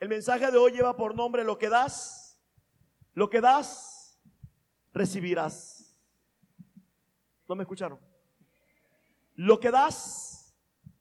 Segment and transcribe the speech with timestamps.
[0.00, 2.40] El mensaje de hoy lleva por nombre lo que das,
[3.12, 4.18] lo que das,
[4.94, 5.94] recibirás.
[7.46, 8.00] ¿No me escucharon?
[9.34, 10.56] Lo que das,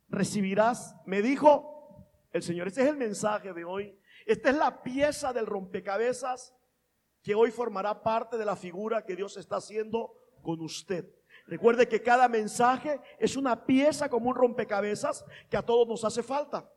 [0.10, 0.98] recibirás.
[1.06, 3.98] Me dijo el Señor, este es el mensaje de hoy.
[4.26, 6.54] Esta es la pieza del rompecabezas
[7.24, 11.10] que hoy formará parte de la figura que Dios está haciendo con usted.
[11.48, 16.22] Recuerde que cada mensaje es una pieza como un rompecabezas que a todos nos hace
[16.22, 16.70] falta.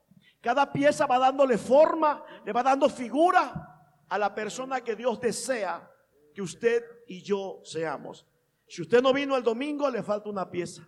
[0.42, 5.88] Cada pieza va dándole forma, le va dando figura a la persona que Dios desea
[6.34, 8.26] que usted y yo seamos.
[8.66, 10.86] Si usted no vino el domingo, le falta una pieza.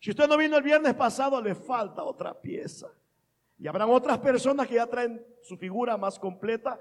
[0.00, 2.88] Si usted no vino el viernes pasado, le falta otra pieza.
[3.56, 6.78] Y habrán otras personas que ya traen su figura más completa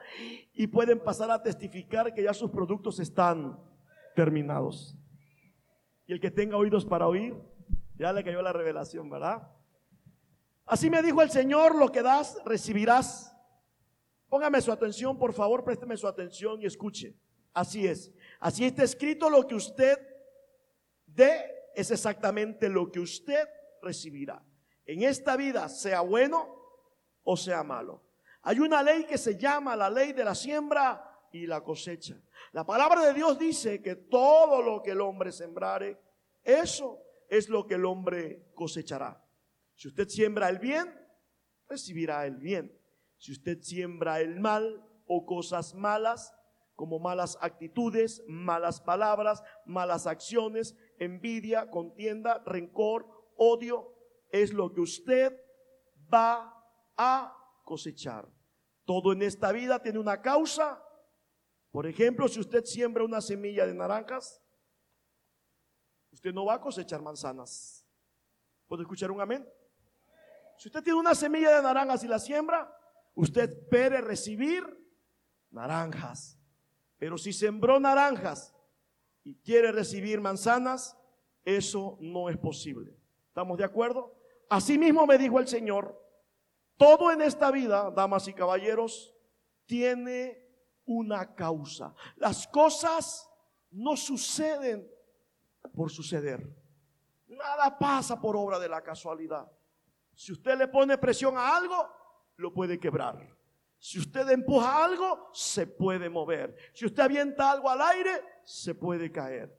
[0.54, 3.60] y pueden pasar a testificar que ya sus productos están
[4.16, 4.98] terminados.
[6.08, 7.36] Y el que tenga oídos para oír,
[7.98, 9.55] ya le cayó la revelación, ¿verdad?
[10.66, 13.36] Así me dijo el Señor, lo que das, recibirás.
[14.30, 17.16] Póngame su atención, por favor, présteme su atención y escuche.
[17.54, 18.12] Así es.
[18.40, 19.98] Así está escrito lo que usted
[21.06, 23.48] dé, es exactamente lo que usted
[23.82, 24.44] recibirá.
[24.86, 26.56] En esta vida, sea bueno
[27.24, 28.04] o sea malo.
[28.42, 32.16] Hay una ley que se llama la ley de la siembra y la cosecha.
[32.52, 36.00] La palabra de Dios dice que todo lo que el hombre sembrare,
[36.44, 39.25] eso es lo que el hombre cosechará.
[39.76, 40.94] Si usted siembra el bien,
[41.68, 42.78] recibirá el bien.
[43.18, 46.34] Si usted siembra el mal o cosas malas,
[46.76, 53.94] como malas actitudes, malas palabras, malas acciones, envidia, contienda, rencor, odio,
[54.30, 55.34] es lo que usted
[56.14, 56.54] va
[56.98, 58.28] a cosechar.
[58.84, 60.82] Todo en esta vida tiene una causa.
[61.72, 64.42] Por ejemplo, si usted siembra una semilla de naranjas,
[66.12, 67.86] usted no va a cosechar manzanas.
[68.68, 69.48] ¿Puede escuchar un amén?
[70.66, 72.76] Si usted tiene una semilla de naranjas y la siembra,
[73.14, 74.64] usted espere recibir
[75.52, 76.40] naranjas.
[76.98, 78.52] Pero si sembró naranjas
[79.24, 80.98] y quiere recibir manzanas,
[81.44, 82.98] eso no es posible.
[83.28, 84.18] ¿Estamos de acuerdo?
[84.50, 86.04] Asimismo me dijo el Señor,
[86.78, 89.14] todo en esta vida, damas y caballeros,
[89.68, 90.50] tiene
[90.86, 91.94] una causa.
[92.16, 93.30] Las cosas
[93.70, 94.92] no suceden
[95.76, 96.44] por suceder.
[97.28, 99.48] Nada pasa por obra de la casualidad.
[100.16, 101.90] Si usted le pone presión a algo,
[102.38, 103.36] lo puede quebrar.
[103.78, 106.56] Si usted empuja algo, se puede mover.
[106.74, 109.56] Si usted avienta algo al aire, se puede caer.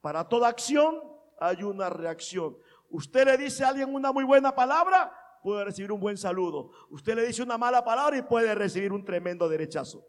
[0.00, 1.00] Para toda acción
[1.38, 2.56] hay una reacción.
[2.88, 5.12] Usted le dice a alguien una muy buena palabra,
[5.42, 6.70] puede recibir un buen saludo.
[6.90, 10.04] Usted le dice una mala palabra y puede recibir un tremendo derechazo.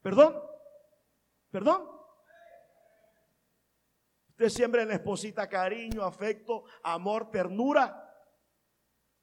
[0.00, 0.42] ¿Perdón?
[1.50, 1.88] ¿Perdón?
[4.30, 8.01] Usted siembra en la esposita cariño, afecto, amor, ternura.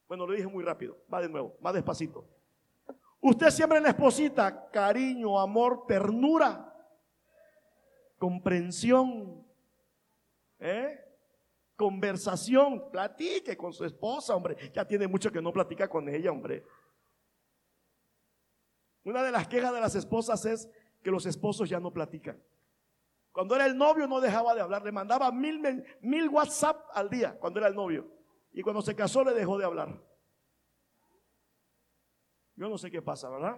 [0.09, 0.97] Bueno, lo dije muy rápido.
[1.14, 2.28] Va de nuevo, más despacito.
[3.22, 6.75] Usted siembra en la esposita cariño, amor, ternura,
[8.18, 9.46] comprensión,
[10.58, 11.00] ¿eh?
[11.75, 12.90] conversación.
[12.90, 14.72] Platique con su esposa, hombre.
[14.74, 16.66] Ya tiene mucho que no platica con ella, hombre.
[19.03, 20.68] Una de las quejas de las esposas es
[21.03, 22.42] que los esposos ya no platican.
[23.31, 25.62] Cuando era el novio no dejaba de hablar, le mandaba mil,
[26.02, 28.19] mil WhatsApp al día cuando era el novio.
[28.59, 30.03] Y cuando se casó le dejó de hablar.
[32.58, 33.56] Yo no sé qué pasa, ¿verdad?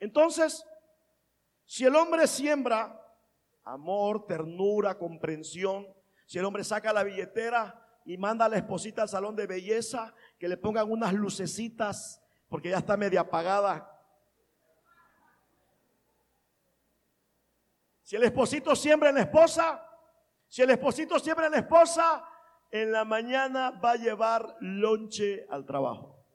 [0.00, 0.66] Entonces,
[1.64, 3.00] si el hombre siembra
[3.62, 5.86] amor, ternura, comprensión,
[6.26, 10.12] si el hombre saca la billetera y manda a la esposita al salón de belleza,
[10.36, 13.88] que le pongan unas lucecitas, porque ya está media apagada.
[18.02, 19.80] Si el esposito siembra en la esposa,
[20.48, 22.28] si el esposito siembra en la esposa,
[22.74, 26.26] en la mañana va a llevar lonche al trabajo.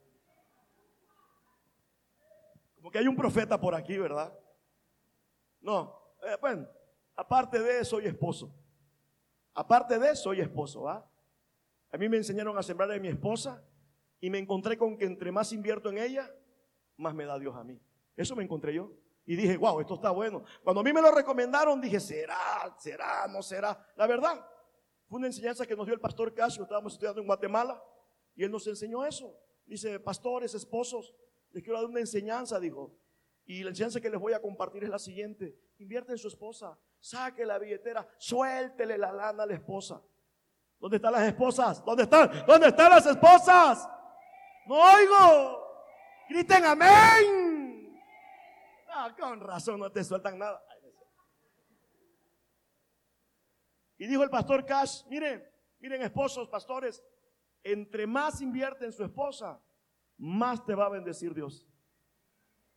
[2.76, 4.34] Como que hay un profeta por aquí, ¿verdad?
[5.60, 6.66] No, eh, bueno,
[7.14, 8.56] aparte de eso, soy esposo.
[9.54, 11.06] Aparte de eso, soy esposo, ¿va?
[11.92, 13.62] A mí me enseñaron a sembrar de mi esposa
[14.22, 16.34] y me encontré con que entre más invierto en ella,
[16.96, 17.82] más me da Dios a mí.
[18.16, 18.94] Eso me encontré yo.
[19.26, 20.46] Y dije, wow, esto está bueno.
[20.64, 23.86] Cuando a mí me lo recomendaron, dije, será, será, no será.
[23.98, 24.42] La verdad,
[25.10, 27.84] fue una enseñanza que nos dio el pastor Casio, estábamos estudiando en Guatemala,
[28.36, 29.36] y él nos enseñó eso.
[29.66, 31.16] Dice, pastores, esposos,
[31.52, 32.96] les quiero dar una enseñanza, dijo.
[33.46, 35.58] Y la enseñanza que les voy a compartir es la siguiente.
[35.80, 40.00] Invierte en su esposa, saque la billetera, suéltele la lana a la esposa.
[40.80, 41.84] ¿Dónde están las esposas?
[41.84, 42.46] ¿Dónde están?
[42.46, 43.90] ¿Dónde están las esposas?
[44.68, 45.68] No oigo.
[46.30, 48.00] Griten amén.
[48.88, 50.64] Ah, con razón no te sueltan nada.
[54.00, 55.46] Y dijo el pastor Cash, miren,
[55.80, 57.04] miren esposos, pastores,
[57.62, 59.62] entre más invierte en su esposa,
[60.18, 61.68] más te va a bendecir Dios.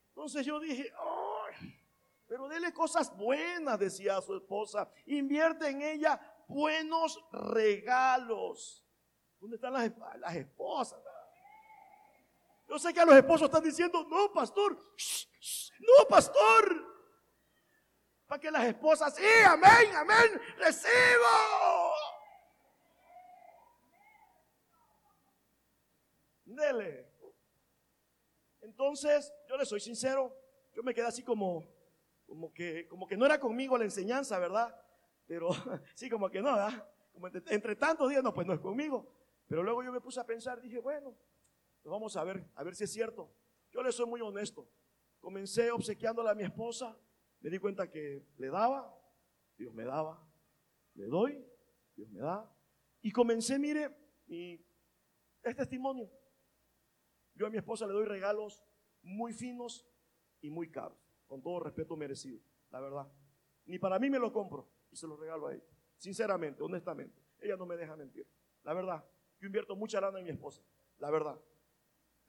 [0.08, 1.78] Entonces yo dije, ¡ay!
[2.26, 4.90] pero dele cosas buenas, decía su esposa.
[5.06, 8.84] Invierte en ella buenos regalos.
[9.38, 11.00] ¿Dónde están las, las esposas?
[12.69, 14.76] Yo sé que a los esposos están diciendo, no, pastor,
[15.78, 16.92] no, pastor.
[18.32, 20.90] Para que las esposas, sí, amén, amén, recibo.
[26.46, 27.12] Dele.
[28.62, 30.34] Entonces, yo le soy sincero,
[30.73, 31.62] yo me quedé así como,
[32.26, 34.75] como que, como que no era conmigo la enseñanza, ¿verdad?
[35.26, 35.50] Pero
[35.94, 36.88] sí, como que no, ¿verdad?
[37.12, 39.12] Como entre, tantos días, no, pues no es conmigo.
[39.46, 41.14] Pero luego yo me puse a pensar, dije, bueno,
[41.82, 43.31] pues vamos a ver, a ver si es cierto.
[43.70, 44.67] Yo le soy muy honesto.
[45.20, 46.96] Comencé obsequiándole a mi esposa,
[47.43, 48.97] me di cuenta que le daba,
[49.59, 50.25] Dios me daba,
[50.94, 51.44] le doy,
[51.97, 52.50] Dios me da.
[53.03, 53.94] Y comencé, mire,
[54.27, 54.65] y
[55.43, 56.09] es testimonio.
[57.35, 58.65] Yo a mi esposa le doy regalos
[59.03, 59.87] muy finos
[60.41, 62.41] y muy caros, con todo respeto merecido,
[62.71, 63.12] la verdad.
[63.65, 65.65] Ni para mí me lo compro y se lo regalo a ella.
[65.97, 67.21] Sinceramente, honestamente.
[67.39, 68.27] Ella no me deja mentir.
[68.62, 69.05] La verdad,
[69.41, 70.62] yo invierto mucha lana en mi esposa,
[70.99, 71.41] la verdad.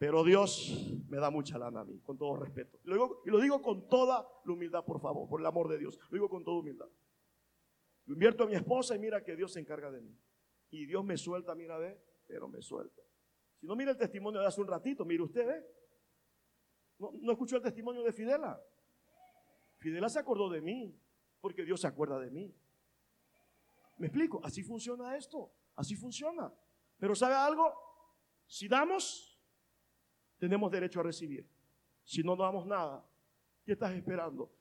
[0.04, 2.78] Pero Dios me da mucha lana a mí, con todo respeto.
[2.84, 5.98] Y lo, digo, con toda la humildad, por favor, por el amor de Dios.
[6.10, 6.90] Lo digo con toda humildad.
[8.08, 10.14] Lo invierto a mi esposa y mira que Dios se encarga de mí.
[10.72, 11.98] Y Dios me suelta, mira, ve,
[12.28, 13.02] pero me suelta.
[13.62, 15.66] Si no mira el testimonio de hace un ratito, mire usted, ve.
[17.00, 18.62] No, no escuchó el testimonio de Fidela.
[19.78, 21.00] Fidela se acordó de mí,
[21.40, 22.54] porque Dios se acuerda de mí.
[24.00, 24.42] ¿Me explico?
[24.44, 25.50] Así funciona esto.
[25.78, 26.54] Así funciona.
[26.98, 27.74] Pero ¿sabe algo?
[28.46, 29.33] Si damos,
[30.44, 31.48] tenemos derecho a recibir.
[32.04, 33.02] Si no damos nada,
[33.64, 34.52] ¿qué estás esperando?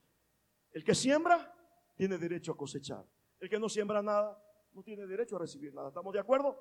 [0.71, 1.53] El que siembra,
[1.97, 3.05] tiene derecho a cosechar.
[3.41, 4.41] El que no siembra nada,
[4.75, 5.89] no tiene derecho a recibir nada.
[5.89, 6.57] ¿Estamos de acuerdo?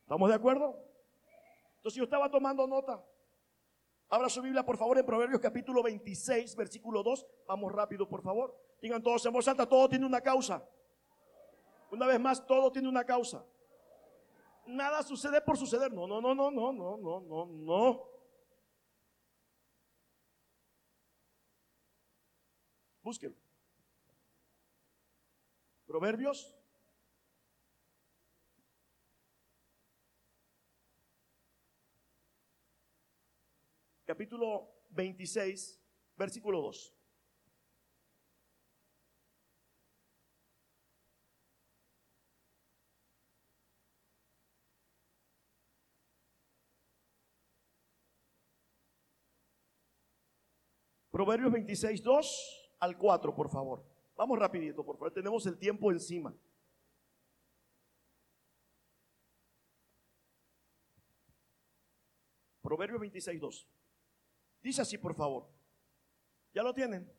[0.00, 0.74] ¿Estamos de acuerdo?
[1.76, 3.04] Entonces yo estaba tomando nota.
[4.08, 7.26] Abra su Biblia, por favor, en Proverbios capítulo 26, versículo 2.
[7.46, 8.58] Vamos rápido, por favor.
[8.80, 10.66] Digan todos en voz alta, todo tiene una causa.
[11.90, 13.44] Una vez más, todo tiene una causa.
[14.64, 15.92] Nada sucede por suceder.
[15.92, 18.09] No, no, no, no, no, no, no, no, no.
[23.02, 23.36] Búsquenlo.
[25.86, 26.54] Proverbios
[34.04, 35.80] capítulo 26,
[36.16, 36.94] versículo 2.
[51.10, 53.84] Proverbios 26, 2 al 4, por favor.
[54.16, 55.12] Vamos rapidito, por favor.
[55.12, 56.34] Tenemos el tiempo encima.
[62.62, 63.68] Proverbios 26, 2.
[64.62, 65.48] Dice así, por favor.
[66.52, 67.10] ¿Ya lo tienen?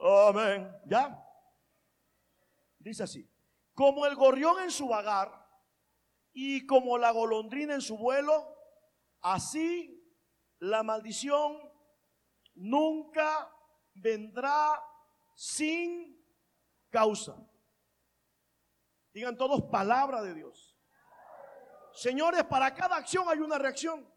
[0.00, 0.70] Amén.
[0.86, 1.24] ¿Ya?
[2.78, 3.28] Dice así.
[3.74, 5.46] Como el gorrión en su vagar
[6.32, 8.56] y como la golondrina en su vuelo,
[9.20, 9.94] así
[10.58, 11.58] la maldición
[12.54, 13.52] nunca
[14.00, 14.82] vendrá
[15.34, 16.18] sin
[16.90, 17.36] causa.
[19.12, 20.76] Digan todos palabra de Dios.
[21.92, 24.08] Señores, para cada acción hay una reacción.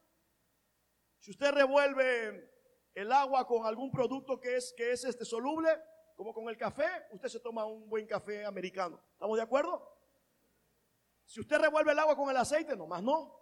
[1.17, 2.51] Si usted revuelve
[2.93, 5.69] el agua con algún producto que es, que es este soluble,
[6.15, 9.01] como con el café, usted se toma un buen café americano.
[9.13, 9.87] ¿Estamos de acuerdo?
[11.25, 13.35] Si usted revuelve el agua con el aceite, nomás no.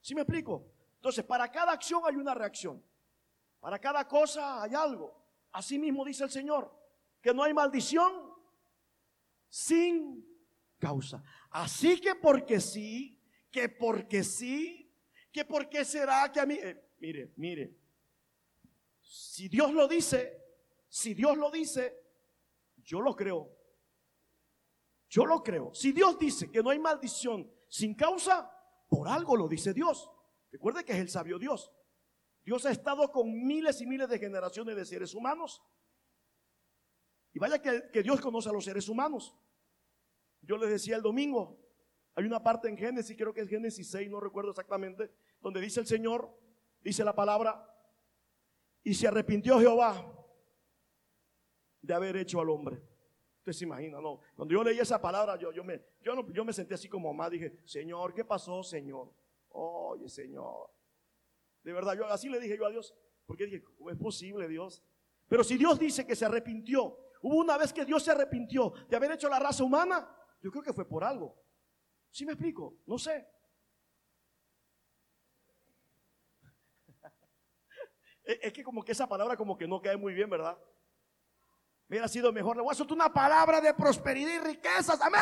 [0.00, 0.72] ¿Sí me explico?
[0.96, 2.84] Entonces, para cada acción hay una reacción.
[3.60, 5.25] Para cada cosa hay algo.
[5.56, 6.70] Así mismo dice el Señor,
[7.22, 8.12] que no hay maldición
[9.48, 10.22] sin
[10.78, 11.24] causa.
[11.48, 13.18] Así que porque sí,
[13.50, 14.92] que porque sí,
[15.32, 16.56] que porque será que a mí...
[16.60, 17.74] Eh, mire, mire,
[19.00, 20.44] si Dios lo dice,
[20.90, 22.04] si Dios lo dice,
[22.84, 23.50] yo lo creo.
[25.08, 25.72] Yo lo creo.
[25.72, 28.52] Si Dios dice que no hay maldición sin causa,
[28.90, 30.10] por algo lo dice Dios.
[30.52, 31.72] Recuerde que es el sabio Dios.
[32.46, 35.60] Dios ha estado con miles y miles de generaciones de seres humanos.
[37.32, 39.36] Y vaya que, que, Dios conoce a los seres humanos.
[40.42, 41.60] Yo les decía el domingo,
[42.14, 45.10] hay una parte en Génesis, creo que es Génesis 6, no recuerdo exactamente,
[45.40, 46.32] donde dice el Señor,
[46.80, 47.68] dice la palabra,
[48.84, 50.08] y se arrepintió Jehová
[51.82, 52.80] de haber hecho al hombre.
[53.38, 54.20] Usted se imagina, ¿no?
[54.36, 57.12] Cuando yo leí esa palabra, yo, yo, me, yo, no, yo me sentí así como
[57.12, 59.12] mamá, dije, Señor, ¿qué pasó, Señor?
[59.48, 60.75] Oye, Señor.
[61.66, 62.94] De verdad, yo así le dije yo a Dios,
[63.26, 64.84] porque dije, ¿cómo es posible, Dios?
[65.26, 68.94] Pero si Dios dice que se arrepintió, hubo una vez que Dios se arrepintió de
[68.94, 70.08] haber hecho la raza humana,
[70.40, 71.36] yo creo que fue por algo.
[72.08, 72.78] ¿Sí me explico?
[72.86, 73.26] No sé.
[78.22, 80.56] Es que como que esa palabra como que no cae muy bien, ¿verdad?
[81.88, 82.56] Hubiera sido mejor.
[82.56, 85.00] Le voy a una palabra de prosperidad y riquezas.
[85.00, 85.20] Amén.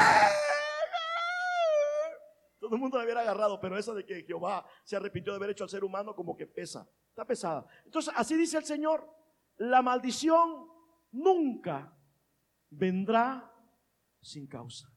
[2.64, 5.50] Todo el mundo la hubiera agarrado, pero esa de que Jehová se arrepintió de haber
[5.50, 6.88] hecho al ser humano como que pesa.
[7.10, 7.66] Está pesada.
[7.84, 9.06] Entonces, así dice el Señor.
[9.58, 10.66] La maldición
[11.12, 11.94] nunca
[12.70, 13.52] vendrá
[14.22, 14.90] sin causa.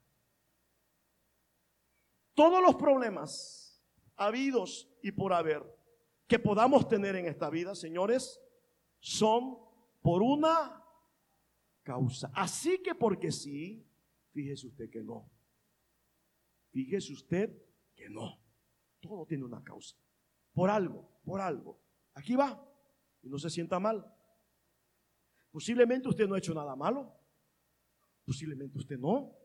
[2.34, 5.62] Todos los problemas habidos y por haber
[6.26, 8.42] que podamos tener en esta vida, señores,
[9.02, 9.58] son
[10.02, 10.86] por una
[11.84, 12.32] causa.
[12.34, 13.86] Así que porque sí,
[14.32, 15.30] fíjese usted que no.
[16.78, 17.50] Fíjese usted
[17.96, 18.40] que no.
[19.00, 19.98] Todo tiene una causa.
[20.54, 21.82] Por algo, por algo.
[22.14, 22.64] Aquí va.
[23.24, 24.06] Y no se sienta mal.
[25.50, 27.20] Posiblemente usted no ha hecho nada malo.
[28.24, 29.36] Posiblemente usted no.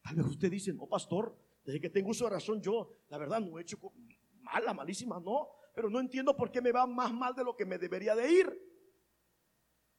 [0.00, 3.40] Tal vez usted dice, no, pastor, desde que tengo uso de razón, yo, la verdad,
[3.40, 3.78] no he hecho
[4.40, 5.50] mala, malísima, no.
[5.74, 8.32] Pero no entiendo por qué me va más mal de lo que me debería de
[8.32, 8.74] ir.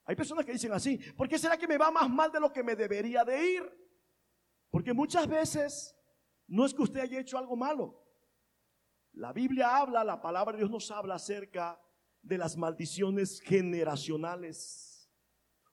[0.06, 2.52] Hay personas que dicen así, ¿por qué será que me va más mal de lo
[2.52, 3.88] que me debería de ir?
[4.72, 5.95] Porque muchas veces
[6.48, 8.02] no es que usted haya hecho algo malo.
[9.14, 11.82] La Biblia habla, la palabra de Dios nos habla acerca
[12.22, 15.10] de las maldiciones generacionales.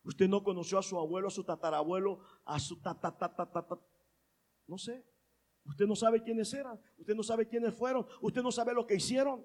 [0.04, 3.78] Usted no conoció a su abuelo, a su tatarabuelo, a su tatatatatata.
[4.66, 5.04] No sé.
[5.64, 6.80] Usted no sabe quiénes eran.
[6.98, 8.06] Usted no sabe quiénes fueron.
[8.20, 9.44] Usted no sabe lo que hicieron.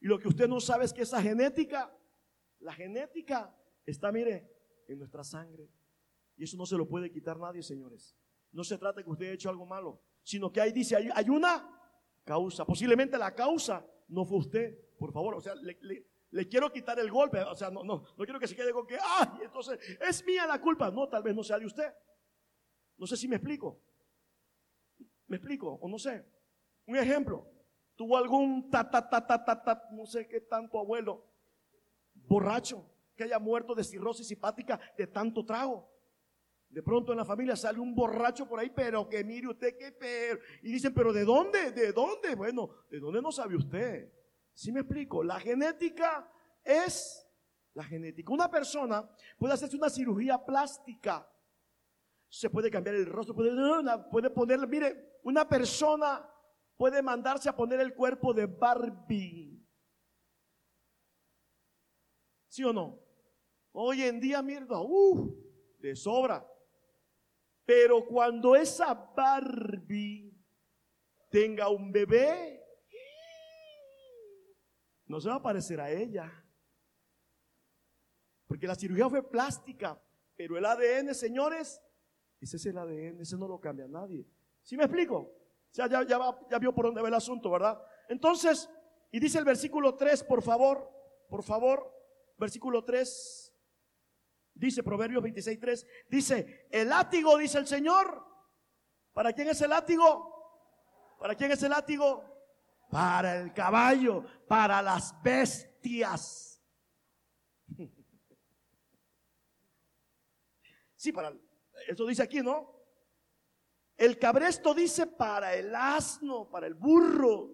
[0.00, 1.94] Y lo que usted no sabe es que esa genética,
[2.58, 3.54] la genética
[3.86, 4.50] está, mire,
[4.88, 5.68] en nuestra sangre.
[6.36, 8.16] Y eso no se lo puede quitar nadie, señores.
[8.50, 11.68] No se trata que usted haya hecho algo malo, sino que ahí dice, hay, una
[12.24, 12.64] causa.
[12.64, 15.34] Posiblemente la causa no fue usted, por favor.
[15.34, 17.42] O sea, le, quiero quitar el golpe.
[17.42, 20.46] O sea, no, no, no quiero que se quede con que, ay, entonces es mía
[20.46, 20.88] la culpa.
[20.92, 21.92] No, tal vez no sea de usted.
[22.96, 23.82] No sé si me explico.
[25.26, 25.80] ¿Me explico?
[25.82, 26.24] O no sé.
[26.86, 27.50] Un ejemplo.
[27.96, 31.26] Tuvo algún ta, ta, ta, ta, ta, ta, no sé qué tanto abuelo,
[32.14, 35.90] borracho que haya muerto de cirrosis hepática de tanto trago.
[36.70, 39.90] De pronto en la familia sale un borracho por ahí, pero que mire usted qué
[39.90, 40.38] pero.
[40.62, 41.72] Y dicen, pero ¿de dónde?
[41.72, 42.36] ¿De dónde?
[42.36, 44.12] Bueno, ¿de dónde no sabe usted?
[44.54, 45.24] Si me explico?
[45.24, 46.30] La genética
[46.62, 47.26] es
[47.74, 48.32] la genética.
[48.32, 51.28] Una persona puede hacerse una cirugía plástica.
[52.28, 53.50] Se puede cambiar el rostro, puede,
[54.08, 56.24] puede poner, mire, una persona
[56.76, 59.66] puede mandarse a poner el cuerpo de Barbie.
[62.46, 63.00] ¿Sí o no?
[63.72, 65.36] Hoy en día, mierda, uh,
[65.78, 66.49] de sobra.
[67.70, 70.36] Pero cuando esa Barbie
[71.30, 72.60] tenga un bebé,
[75.06, 76.32] no se va a parecer a ella.
[78.48, 80.02] Porque la cirugía fue plástica,
[80.34, 81.80] pero el ADN, señores,
[82.40, 84.26] ese es el ADN, ese no lo cambia nadie.
[84.64, 85.32] ¿Sí me explico?
[85.72, 87.80] Ya, ya vio por dónde va el asunto, ¿verdad?
[88.08, 88.68] Entonces,
[89.12, 90.90] y dice el versículo 3, por favor,
[91.28, 91.88] por favor,
[92.36, 93.49] versículo 3.
[94.60, 98.22] Dice Proverbios 26.3, dice, el látigo, dice el Señor.
[99.14, 101.16] ¿Para quién es el látigo?
[101.18, 102.22] ¿Para quién es el látigo?
[102.90, 106.62] Para el caballo, para las bestias.
[110.94, 111.32] Sí, para,
[111.88, 112.78] eso dice aquí, ¿no?
[113.96, 117.48] El cabresto dice para el asno, para el burro.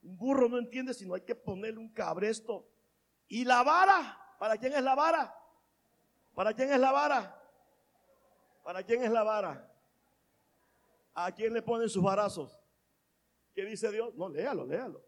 [0.00, 2.72] Un burro no entiende si no hay que ponerle un cabresto.
[3.28, 5.34] Y la vara, ¿para quién es la vara?
[6.36, 7.42] ¿Para quién es la vara?
[8.62, 9.74] ¿Para quién es la vara?
[11.14, 12.60] ¿A quién le ponen sus varazos?
[13.54, 14.14] ¿Qué dice Dios?
[14.16, 15.02] No, léalo, léalo.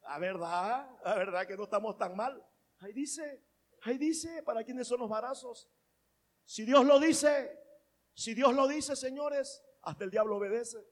[0.00, 2.42] La verdad, la verdad que no estamos tan mal.
[2.78, 3.44] Ahí dice,
[3.82, 5.68] ahí dice, ¿para quiénes son los varazos?
[6.46, 7.60] Si Dios lo dice,
[8.14, 10.82] si Dios lo dice, señores, hasta el diablo obedece.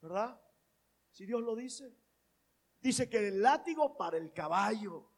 [0.00, 0.40] ¿Verdad?
[1.10, 1.92] Si Dios lo dice.
[2.80, 5.10] Dice que el látigo para el caballo.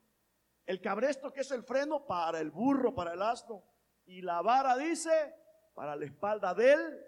[0.68, 3.64] El cabresto que es el freno para el burro, para el asno.
[4.04, 5.34] Y la vara dice
[5.72, 7.06] para la espalda del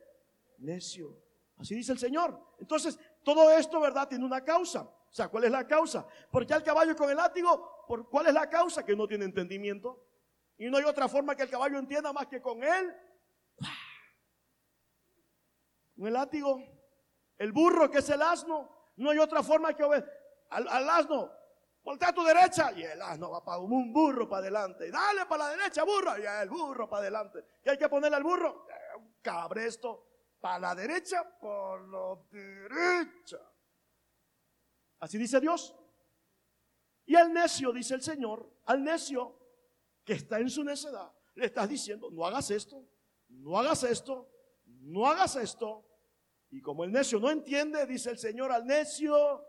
[0.56, 1.14] necio.
[1.58, 2.42] Así dice el Señor.
[2.58, 4.08] Entonces, todo esto, ¿verdad?
[4.08, 4.80] Tiene una causa.
[4.80, 6.06] O sea, ¿cuál es la causa?
[6.30, 8.82] Porque al caballo con el látigo, ¿por cuál es la causa?
[8.82, 10.06] Que no tiene entendimiento.
[10.56, 12.96] Y no hay otra forma que el caballo entienda más que con él.
[15.94, 16.64] Con el látigo.
[17.36, 18.74] El burro que es el asno.
[18.96, 19.82] No hay otra forma que.
[19.84, 21.30] Al, al asno,
[21.82, 24.90] Voltea a tu derecha y el asno va para un burro para adelante.
[24.90, 26.18] Dale para la derecha, burro.
[26.18, 27.44] Y el burro para adelante.
[27.62, 28.66] ¿Qué hay que ponerle al burro?
[28.68, 30.06] Eh, un cabresto
[30.40, 33.38] para la derecha, por la derecha.
[35.00, 35.74] Así dice Dios.
[37.06, 39.36] Y al necio, dice el Señor, al necio
[40.04, 42.84] que está en su necedad, le estás diciendo, no hagas esto,
[43.28, 44.30] no hagas esto,
[44.66, 45.84] no hagas esto.
[46.50, 49.44] Y como el necio no entiende, dice el Señor al necio,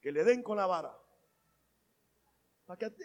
[0.00, 1.01] que le den con la vara.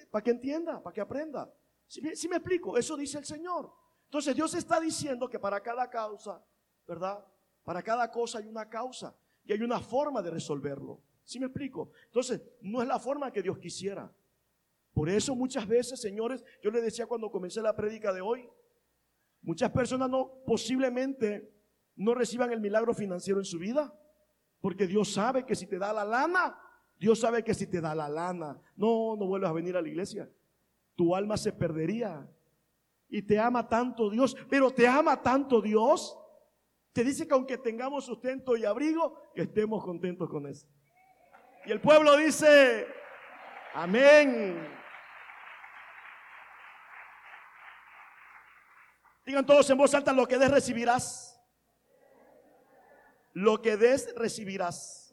[0.10, 1.52] Para que, entienda, para que aprenda.
[1.88, 3.72] Si, me explico, eso dice el Señor.
[4.06, 6.44] Entonces Dios está diciendo que para cada causa,
[6.88, 7.24] ¿verdad?
[7.64, 11.02] Para cada cosa hay una causa y hay una forma de resolverlo.
[11.24, 11.92] ¿Sí me explico?
[12.06, 14.10] Entonces, no es la forma que Dios quisiera.
[14.94, 18.50] Por eso muchas veces, señores, yo le decía cuando comencé la prédica de hoy,
[19.42, 21.54] muchas personas no posiblemente
[21.98, 23.94] no reciban el milagro financiero en su vida,
[24.62, 26.58] porque Dios sabe que si te da la lana,
[27.00, 29.88] Dios sabe que si te da la lana, no, no vuelvas a venir a la
[29.88, 30.30] iglesia.
[30.96, 32.28] Tu alma se perdería.
[33.10, 36.18] Y te ama tanto Dios, pero te ama tanto Dios.
[36.92, 40.68] Te dice que aunque tengamos sustento y abrigo, que estemos contentos con eso.
[41.66, 42.88] Y el pueblo dice,
[43.74, 44.68] amén.
[49.26, 51.40] Digan todos en voz alta, lo que des recibirás.
[53.34, 55.07] Lo que des recibirás.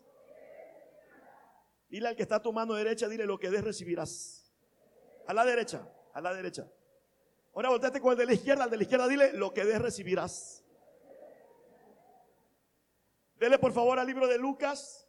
[1.95, 4.53] Dile al que está a tu mano derecha, dile lo que des recibirás.
[5.29, 6.69] A la derecha, a la derecha.
[7.55, 9.81] Ahora volteate con el de la izquierda, al de la izquierda dile lo que des
[9.81, 10.65] recibirás.
[13.37, 15.09] Dele por favor al libro de Lucas.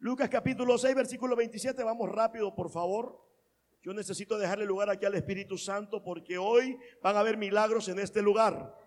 [0.00, 1.82] Lucas capítulo 6, versículo 27.
[1.82, 3.18] Vamos rápido, por favor.
[3.80, 7.98] Yo necesito dejarle lugar aquí al Espíritu Santo porque hoy van a haber milagros en
[7.98, 8.78] este lugar.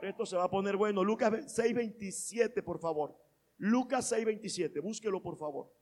[0.00, 1.02] Esto se va a poner bueno.
[1.02, 3.18] Lucas 6:27, por favor.
[3.56, 5.75] Lucas 6:27, búsquelo por favor.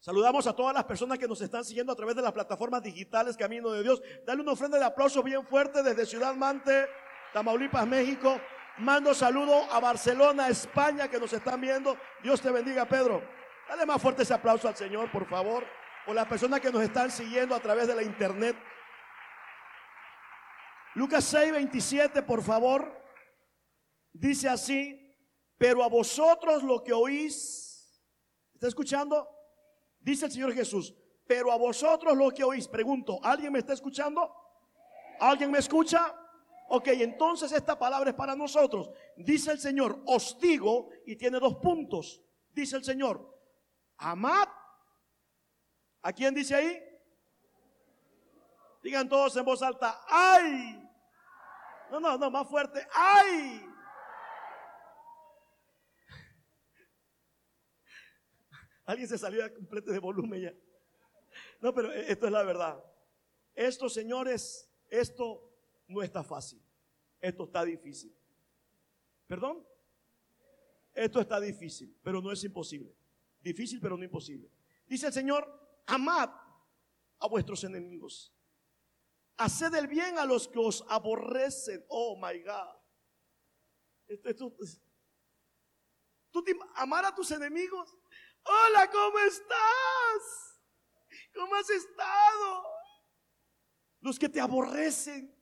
[0.00, 3.36] Saludamos a todas las personas que nos están siguiendo a través de las plataformas digitales
[3.36, 4.00] Camino de Dios.
[4.24, 6.88] Dale una ofrenda de aplauso bien fuerte desde Ciudad Mante,
[7.34, 8.40] Tamaulipas, México.
[8.78, 11.98] Mando saludo a Barcelona, España, que nos están viendo.
[12.22, 13.22] Dios te bendiga, Pedro.
[13.68, 15.66] Dale más fuerte ese aplauso al Señor, por favor.
[16.06, 18.56] O las personas que nos están siguiendo a través de la internet.
[20.94, 22.90] Lucas 6, 27, por favor.
[24.14, 25.14] Dice así,
[25.58, 28.02] pero a vosotros lo que oís,
[28.54, 29.39] ¿está escuchando?
[30.00, 30.94] Dice el Señor Jesús,
[31.26, 34.34] pero a vosotros lo que oís, pregunto, ¿alguien me está escuchando?
[35.20, 36.14] ¿Alguien me escucha?
[36.70, 38.90] Ok, entonces esta palabra es para nosotros.
[39.16, 42.22] Dice el Señor, os digo, y tiene dos puntos.
[42.52, 43.38] Dice el Señor,
[43.98, 44.48] amad.
[46.02, 46.82] ¿A quién dice ahí?
[48.82, 50.82] Digan todos en voz alta, ¡ay!
[51.90, 53.69] No, no, no, más fuerte, ¡ay!
[58.90, 60.54] Alguien se salió completo de volumen ya.
[61.60, 62.84] No, pero esto es la verdad.
[63.54, 65.48] Esto, señores, esto
[65.86, 66.60] no está fácil.
[67.20, 68.12] Esto está difícil.
[69.28, 69.64] ¿Perdón?
[70.92, 72.92] Esto está difícil, pero no es imposible.
[73.40, 74.50] Difícil, pero no imposible.
[74.88, 75.48] Dice el Señor,
[75.86, 76.30] amad
[77.20, 78.34] a vuestros enemigos.
[79.36, 81.84] Haced el bien a los que os aborrecen.
[81.86, 82.76] Oh, my God.
[84.08, 84.52] Esto,
[86.32, 87.96] ¿Tú amar a tus enemigos?
[88.42, 90.60] Hola, ¿cómo estás?
[91.34, 92.64] ¿Cómo has estado?
[94.00, 95.34] Los que te aborrecen.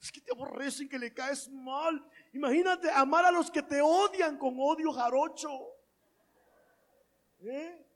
[0.00, 2.02] Es que te aborrecen, que le caes mal.
[2.32, 5.50] Imagínate amar a los que te odian con odio jarocho.
[7.40, 7.86] ¿Eh?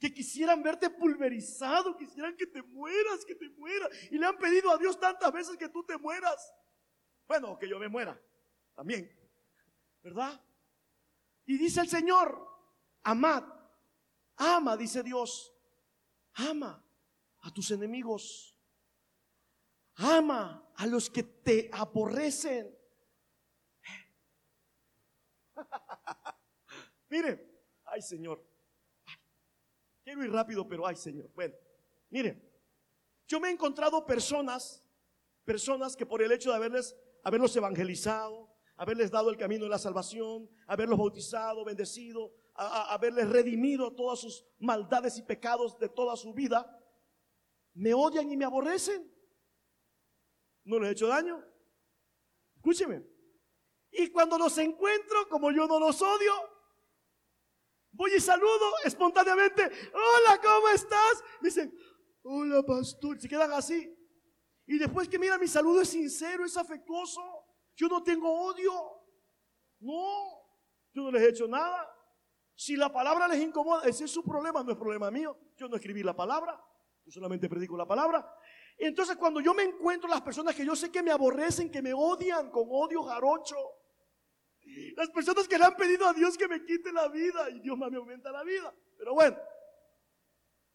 [0.00, 3.90] Que quisieran verte pulverizado, quisieran que te mueras, que te mueras.
[4.10, 6.54] Y le han pedido a Dios tantas veces que tú te mueras.
[7.28, 8.18] Bueno, que yo me muera
[8.74, 9.10] también.
[10.02, 10.40] ¿Verdad?
[11.44, 12.48] Y dice el Señor,
[13.02, 13.44] amad,
[14.42, 15.54] ama, dice Dios,
[16.34, 16.84] ama
[17.40, 18.56] a tus enemigos.
[19.96, 22.74] Ama a los que te aborrecen.
[27.10, 27.46] Mire,
[27.84, 28.42] ay Señor.
[30.02, 31.30] Quiero ir rápido, pero ay Señor.
[31.34, 31.54] Bueno,
[32.10, 32.42] mire,
[33.28, 34.88] yo me he encontrado personas,
[35.44, 39.78] personas que por el hecho de haberles, haberlos evangelizado, haberles dado el camino de la
[39.78, 46.78] salvación, haberlos bautizado, bendecido, haberles redimido todas sus maldades y pecados de toda su vida,
[47.74, 49.10] me odian y me aborrecen.
[50.64, 51.42] ¿No les he hecho daño?
[52.56, 53.04] Escúcheme.
[53.90, 56.32] Y cuando los encuentro, como yo no los odio,
[57.92, 59.70] voy y saludo espontáneamente.
[59.92, 61.24] Hola, ¿cómo estás?
[61.40, 61.76] Dicen,
[62.22, 63.20] hola, pastor.
[63.20, 63.94] Se quedan así.
[64.66, 67.20] Y después que mira, mi saludo es sincero, es afectuoso.
[67.74, 68.72] Yo no tengo odio.
[69.80, 70.46] No,
[70.92, 71.88] yo no les he hecho nada.
[72.54, 75.36] Si la palabra les incomoda, ese es su problema, no es problema mío.
[75.56, 76.60] Yo no escribí la palabra,
[77.04, 78.28] yo solamente predico la palabra.
[78.78, 81.92] Entonces cuando yo me encuentro las personas que yo sé que me aborrecen, que me
[81.92, 83.56] odian con odio jarocho,
[84.96, 87.76] las personas que le han pedido a Dios que me quite la vida y Dios
[87.76, 88.74] me aumenta la vida.
[88.96, 89.36] Pero bueno,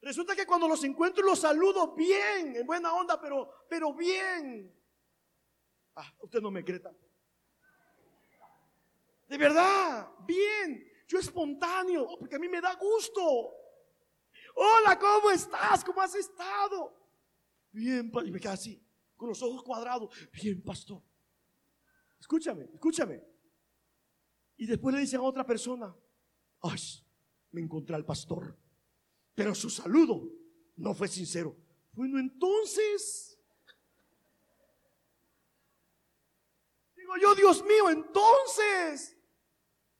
[0.01, 4.73] resulta que cuando los encuentro los saludo bien, en buena onda, pero, pero bien.
[5.95, 6.81] Ah, usted no me cree
[9.27, 10.96] De verdad, bien.
[11.07, 13.53] Yo espontáneo, porque a mí me da gusto.
[14.55, 15.83] Hola, ¿cómo estás?
[15.83, 16.93] ¿Cómo has estado?
[17.71, 18.83] Bien, y me queda así,
[19.15, 20.13] con los ojos cuadrados.
[20.31, 21.01] Bien, pastor.
[22.19, 23.23] Escúchame, escúchame.
[24.57, 25.95] Y después le dicen a otra persona,
[26.61, 26.79] ay,
[27.51, 28.57] me encontré al pastor.
[29.35, 30.29] Pero su saludo
[30.75, 31.55] no fue sincero.
[31.93, 33.39] Bueno, entonces,
[36.95, 39.16] digo yo, Dios mío, entonces,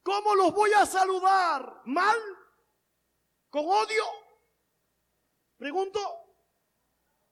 [0.08, 1.82] ¿cómo los voy a saludar?
[1.84, 2.18] ¿Mal?
[3.50, 4.04] ¿Con odio?
[5.58, 6.00] Pregunto,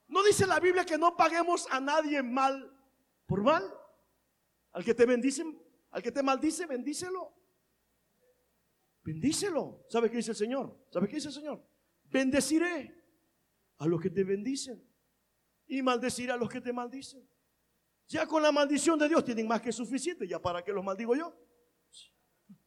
[0.07, 2.69] ¿no dice la Biblia que no paguemos a nadie mal
[3.25, 3.63] por mal?
[4.73, 5.45] Al que te bendice,
[5.91, 7.33] al que te maldice, bendícelo.
[9.03, 9.85] Bendícelo.
[9.87, 10.77] ¿Sabe qué dice el Señor?
[10.91, 11.65] ¿Sabe qué dice el Señor?
[12.03, 12.93] Bendeciré
[13.77, 14.85] a los que te bendicen
[15.67, 17.25] y maldeciré a los que te maldicen.
[18.07, 20.27] Ya con la maldición de Dios tienen más que suficiente.
[20.27, 21.44] ¿Ya para qué los maldigo yo?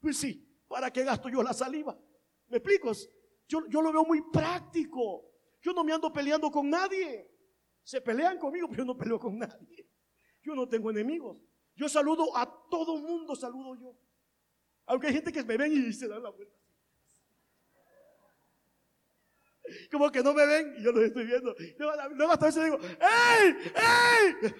[0.01, 1.99] Pues sí, ¿para qué gasto yo la saliva?
[2.49, 2.93] ¿Me explico?
[3.47, 5.25] Yo, yo lo veo muy práctico.
[5.61, 7.31] Yo no me ando peleando con nadie.
[7.83, 9.89] Se pelean conmigo, pero yo no peleo con nadie.
[10.43, 11.39] Yo no tengo enemigos.
[11.75, 13.97] Yo saludo a todo mundo, saludo yo.
[14.87, 16.57] Aunque hay gente que me ven y se dan la vuelta.
[19.91, 21.55] Como que no me ven y yo los estoy viendo.
[22.15, 23.57] Luego hasta veces digo, ¡Ey!
[23.75, 24.55] ¡Ey!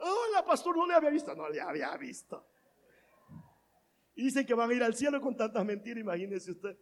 [0.00, 1.34] Hola, pastor, no le había visto.
[1.34, 2.46] No le había visto.
[4.16, 6.76] Y dicen que van a ir al cielo con tantas mentiras, imagínese usted.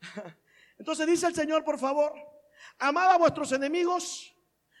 [0.78, 2.12] Entonces dice el Señor, por favor,
[2.78, 4.34] amad a vuestros enemigos,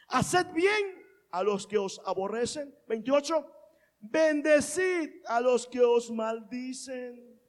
[0.06, 2.74] haced bien a los que os aborrecen.
[2.86, 3.54] 28.
[4.00, 7.40] Bendecid a los que os maldicen.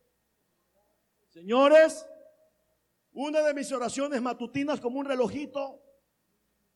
[1.28, 2.08] Señores,
[3.12, 5.80] una de mis oraciones matutinas como un relojito.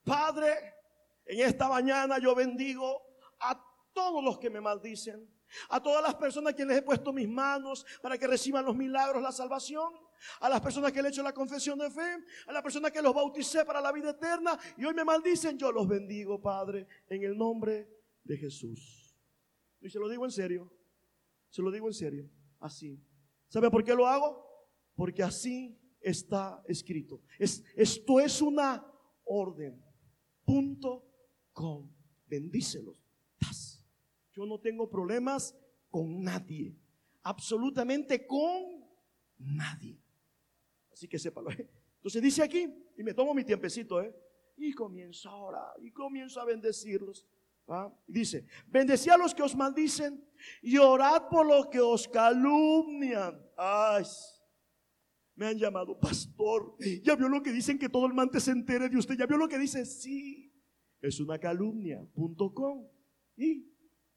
[0.04, 0.76] Padre,
[1.26, 3.02] en esta mañana yo bendigo
[3.40, 3.60] a
[3.94, 5.28] todos los que me maldicen,
[5.70, 9.22] a todas las personas a quienes he puesto mis manos para que reciban los milagros,
[9.22, 9.94] la salvación,
[10.40, 13.02] a las personas que le he hecho la confesión de fe, a las personas que
[13.02, 17.24] los bauticé para la vida eterna y hoy me maldicen, yo los bendigo, Padre, en
[17.24, 17.90] el nombre
[18.24, 19.16] de Jesús.
[19.82, 20.72] Y se lo digo en serio.
[21.50, 22.30] Se lo digo en serio.
[22.60, 23.00] Así.
[23.50, 24.44] ¿Sabe por qué lo hago?
[24.96, 27.22] Porque así está escrito.
[27.38, 28.86] Es, esto es una
[29.26, 29.84] orden.
[30.46, 31.06] Punto
[31.52, 31.92] com.
[32.26, 33.03] Bendícelos.
[34.34, 35.56] Yo no tengo problemas
[35.90, 36.76] con nadie.
[37.24, 38.84] Absolutamente con
[39.38, 40.02] nadie.
[40.92, 41.52] Así que sépalo.
[41.52, 41.70] ¿eh?
[41.98, 42.68] Entonces dice aquí,
[42.98, 44.14] y me tomo mi tiempecito, ¿eh?
[44.58, 47.26] Y comienzo a orar, y comienzo a bendecirlos.
[48.06, 50.22] Dice, bendecí a los que os maldicen
[50.62, 53.42] y orad por los que os calumnian.
[53.58, 54.04] Ay,
[55.36, 56.76] me han llamado pastor.
[57.02, 59.16] Ya vio lo que dicen que todo el mante se entere de usted.
[59.18, 59.86] Ya vio lo que dice.
[59.86, 60.54] Sí,
[61.02, 62.06] es una calumnia.
[62.14, 62.86] Punto com.
[63.38, 63.73] Y,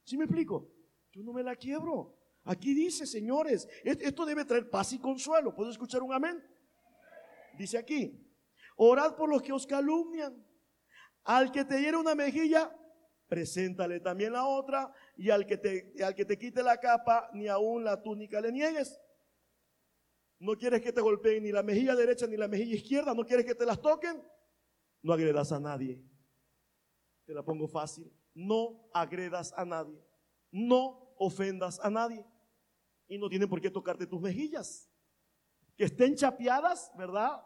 [0.06, 0.72] si me explico?
[1.12, 2.16] Yo no me la quiebro.
[2.44, 5.52] Aquí dice, señores, esto debe traer paz y consuelo.
[5.52, 6.42] ¿Puedo escuchar un amén?
[7.58, 8.24] Dice aquí,
[8.76, 10.46] orad por los que os calumnian.
[11.24, 12.72] Al que te diera una mejilla,
[13.26, 17.48] preséntale también la otra y al que te, al que te quite la capa, ni
[17.48, 19.00] aún la túnica le niegues.
[20.38, 23.44] No quieres que te golpeen ni la mejilla derecha ni la mejilla izquierda, no quieres
[23.44, 24.22] que te las toquen,
[25.02, 26.00] no agredas a nadie.
[27.24, 29.98] Te la pongo fácil, no agredas a nadie,
[30.52, 32.24] no ofendas a nadie
[33.08, 34.90] y no tienen por qué tocarte tus mejillas.
[35.74, 37.42] Que estén chapeadas, ¿verdad?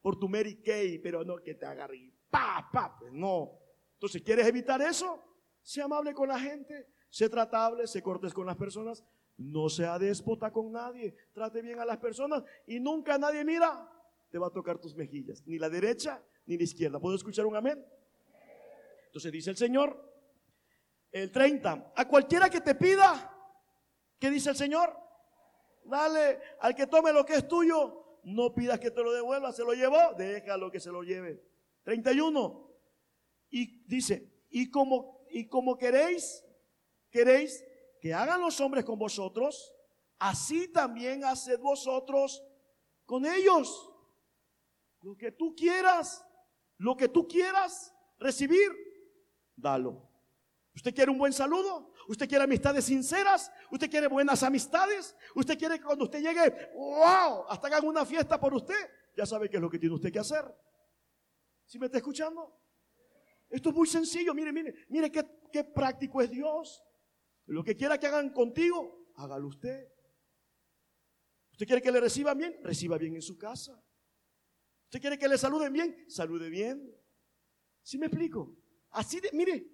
[0.00, 3.58] Por tu Mary Kay, pero no que te agarre pa, pa, no.
[3.94, 5.22] Entonces, ¿quieres evitar eso?
[5.62, 9.04] Sea amable con la gente, sé tratable, sé cortés con las personas,
[9.36, 13.86] no sea déspota con nadie, trate bien a las personas y nunca nadie mira,
[14.30, 16.98] te va a tocar tus mejillas, ni la derecha ni la izquierda.
[16.98, 17.84] ¿Puedo escuchar un amén?
[19.10, 20.08] Entonces dice el Señor,
[21.10, 23.36] el 30, a cualquiera que te pida,
[24.20, 24.96] ¿qué dice el Señor?
[25.84, 29.64] Dale al que tome lo que es tuyo, no pidas que te lo devuelva, se
[29.64, 31.42] lo llevó, déjalo que se lo lleve.
[31.82, 32.72] 31,
[33.50, 36.44] y dice, y como, y como queréis,
[37.10, 37.64] queréis
[38.00, 39.74] que hagan los hombres con vosotros,
[40.20, 42.44] así también haced vosotros
[43.06, 43.90] con ellos.
[45.00, 46.24] Lo que tú quieras,
[46.76, 48.89] lo que tú quieras recibir,
[49.60, 50.08] dalo.
[50.74, 51.92] ¿Usted quiere un buen saludo?
[52.08, 53.52] ¿Usted quiere amistades sinceras?
[53.70, 55.16] ¿Usted quiere buenas amistades?
[55.34, 58.90] ¿Usted quiere que cuando usted llegue, wow, hasta hagan una fiesta por usted?
[59.16, 60.44] Ya sabe qué es lo que tiene usted que hacer.
[61.66, 62.56] ¿Sí me está escuchando?
[63.48, 64.32] Esto es muy sencillo.
[64.32, 66.82] Mire, mire, mire qué, práctico es Dios.
[67.46, 69.88] Lo que quiera que hagan contigo, hágalo usted.
[71.52, 72.58] ¿Usted quiere que le reciban bien?
[72.62, 73.82] Reciba bien en su casa.
[74.84, 76.04] ¿Usted quiere que le saluden bien?
[76.08, 76.96] Salude bien.
[77.82, 78.56] ¿Sí me explico?
[78.90, 79.66] Así de, mire,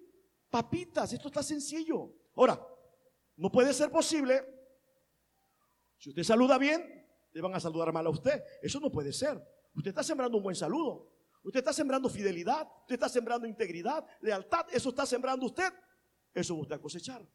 [0.49, 2.13] papitas, esto está sencillo.
[2.35, 2.59] Ahora,
[3.35, 4.43] no puede ser posible
[5.97, 8.43] Si usted saluda bien, le van a saludar mal a usted.
[8.61, 9.41] Eso no puede ser.
[9.73, 11.11] Usted está sembrando un buen saludo.
[11.43, 12.67] Usted está sembrando fidelidad.
[12.81, 14.67] Usted está sembrando integridad, lealtad.
[14.71, 15.71] Eso está sembrando usted.
[16.33, 17.27] Eso va usted a cosechar.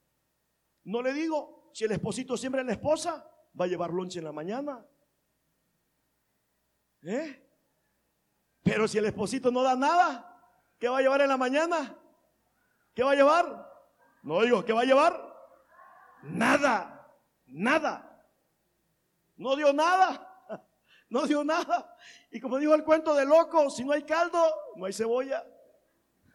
[0.85, 4.25] No le digo, si el esposito siembra en la esposa, va a llevar lonche en
[4.25, 4.87] la mañana.
[7.03, 7.49] ¿Eh?
[8.63, 10.32] Pero si el esposito no da nada,
[10.83, 11.97] ¿qué va a llevar en la mañana?
[12.93, 13.73] ¿Qué va a llevar?
[14.25, 15.15] No digo, ¿qué va a llevar?
[16.25, 17.09] Nada,
[17.47, 18.27] nada.
[19.37, 20.29] No dio nada.
[21.09, 21.95] No dio nada.
[22.31, 24.43] Y como dijo el cuento de loco, si no hay caldo,
[24.77, 25.47] no hay cebolla.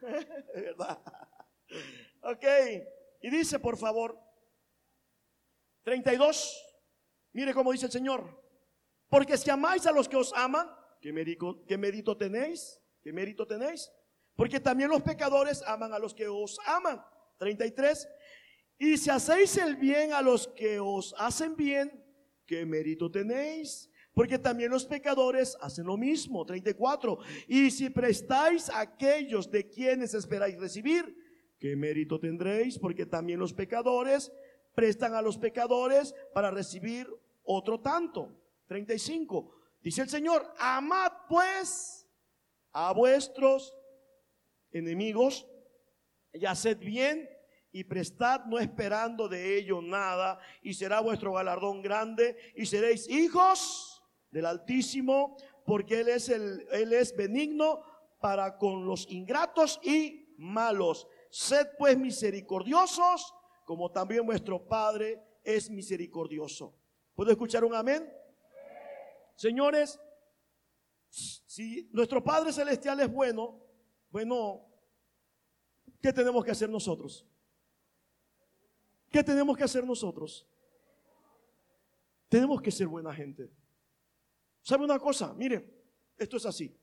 [0.00, 1.02] ¿Verdad?
[2.22, 2.44] Ok.
[3.20, 4.16] Y dice, por favor,
[5.82, 6.64] 32.
[7.32, 8.40] Mire cómo dice el Señor.
[9.08, 12.80] Porque si amáis a los que os aman, ¿qué mérito, qué mérito tenéis?
[13.02, 13.90] ¿Qué mérito tenéis?
[14.38, 17.04] Porque también los pecadores aman a los que os aman.
[17.38, 18.08] 33.
[18.78, 22.04] Y si hacéis el bien a los que os hacen bien,
[22.46, 23.90] ¿qué mérito tenéis?
[24.14, 26.46] Porque también los pecadores hacen lo mismo.
[26.46, 27.18] 34.
[27.48, 31.16] Y si prestáis a aquellos de quienes esperáis recibir,
[31.58, 32.78] ¿qué mérito tendréis?
[32.78, 34.30] Porque también los pecadores
[34.72, 37.08] prestan a los pecadores para recibir
[37.42, 38.40] otro tanto.
[38.68, 39.52] 35.
[39.82, 42.08] Dice el Señor, amad pues
[42.70, 43.74] a vuestros
[44.72, 45.46] enemigos
[46.32, 47.28] y haced bien
[47.72, 54.02] y prestad no esperando de ello nada y será vuestro galardón grande y seréis hijos
[54.30, 57.82] del Altísimo porque él es el él es benigno
[58.20, 61.06] para con los ingratos y malos.
[61.30, 66.74] Sed pues misericordiosos como también vuestro Padre es misericordioso.
[67.14, 68.10] ¿Puedo escuchar un amén?
[69.34, 70.00] Señores,
[71.10, 73.67] si nuestro Padre Celestial es bueno,
[74.10, 74.64] bueno,
[76.00, 77.26] ¿qué tenemos que hacer nosotros?
[79.10, 80.46] ¿Qué tenemos que hacer nosotros?
[82.28, 83.50] Tenemos que ser buena gente.
[84.62, 85.32] ¿Sabe una cosa?
[85.34, 85.66] Mire,
[86.16, 86.76] esto es así.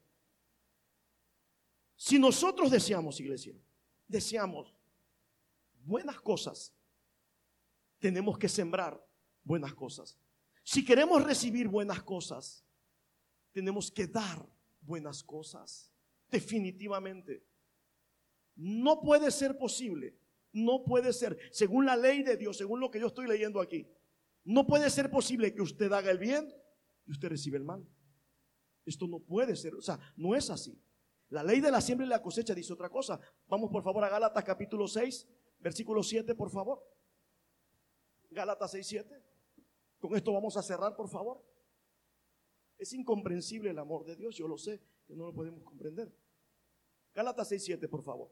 [1.95, 3.55] Si nosotros deseamos, iglesia,
[4.07, 4.75] deseamos
[5.83, 6.73] buenas cosas,
[7.99, 9.01] tenemos que sembrar
[9.43, 10.17] buenas cosas.
[10.63, 12.65] Si queremos recibir buenas cosas,
[13.51, 14.45] tenemos que dar
[14.81, 15.91] buenas cosas.
[16.35, 17.43] Definitivamente.
[18.55, 20.17] No puede ser posible
[20.55, 23.85] no puede ser, según la ley de Dios, según lo que yo estoy leyendo aquí,
[24.45, 26.47] no puede ser posible que usted haga el bien
[27.05, 27.85] y usted reciba el mal.
[28.85, 30.81] Esto no puede ser, o sea, no es así.
[31.27, 33.19] La ley de la siembra y la cosecha dice otra cosa.
[33.47, 35.27] Vamos por favor a Gálatas capítulo 6,
[35.59, 36.81] versículo 7, por favor.
[38.29, 39.23] Gálatas 6, 7.
[39.99, 41.43] Con esto vamos a cerrar, por favor.
[42.77, 46.15] Es incomprensible el amor de Dios, yo lo sé, que no lo podemos comprender.
[47.15, 48.30] Gálatas 6, 7, por favor.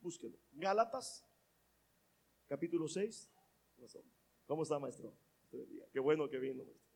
[0.00, 0.38] Búsquelo.
[0.52, 1.24] Gálatas,
[2.46, 3.30] capítulo 6.
[4.46, 5.16] ¿Cómo está, maestro?
[5.90, 6.86] Qué bueno que vino, maestro.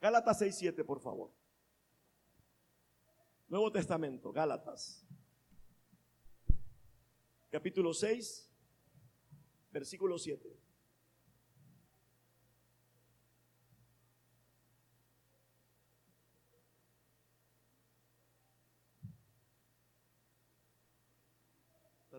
[0.00, 1.32] Gálatas 6, 7, por favor.
[3.46, 5.06] Nuevo Testamento, Gálatas.
[7.50, 8.50] Capítulo 6,
[9.70, 10.63] versículo 7.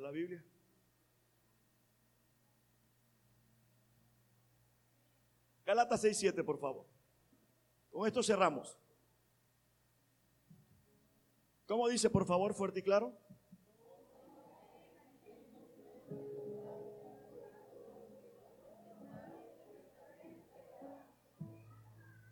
[0.05, 0.45] La Biblia?
[5.65, 6.85] Galatas 6, 7, por favor.
[7.89, 8.77] Con esto cerramos.
[11.65, 13.17] ¿Cómo dice, por favor, fuerte y claro?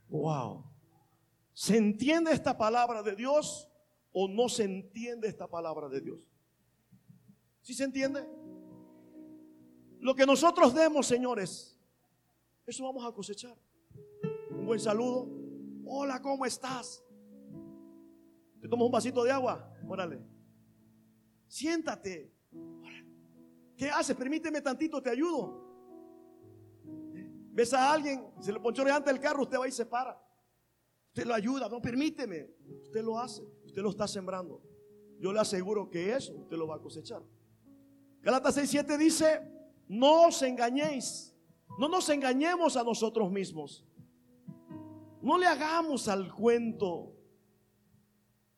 [0.09, 0.63] Wow.
[1.53, 3.67] ¿Se entiende esta palabra de Dios
[4.11, 6.32] o no se entiende esta palabra de Dios?
[7.63, 8.27] ¿Sí se entiende?
[9.99, 11.79] Lo que nosotros demos, señores,
[12.67, 13.57] eso vamos a cosechar.
[14.51, 15.29] Un buen saludo.
[15.85, 17.01] Hola, ¿cómo estás?
[18.59, 19.73] ¿Te tomas un vasito de agua?
[19.87, 20.21] Órale.
[21.47, 22.33] Siéntate.
[23.77, 24.15] ¿Qué haces?
[24.15, 25.63] Permíteme tantito, te ayudo.
[27.53, 30.21] Ves a alguien, se le ponchó delante del carro, usted va y se para.
[31.07, 32.49] Usted lo ayuda, no permíteme.
[32.81, 34.61] Usted lo hace, usted lo está sembrando.
[35.19, 37.23] Yo le aseguro que eso usted lo va a cosechar.
[38.23, 39.41] Galatas 6:7 dice,
[39.89, 41.35] no os engañéis,
[41.77, 43.85] no nos engañemos a nosotros mismos.
[45.21, 47.13] No le hagamos al cuento,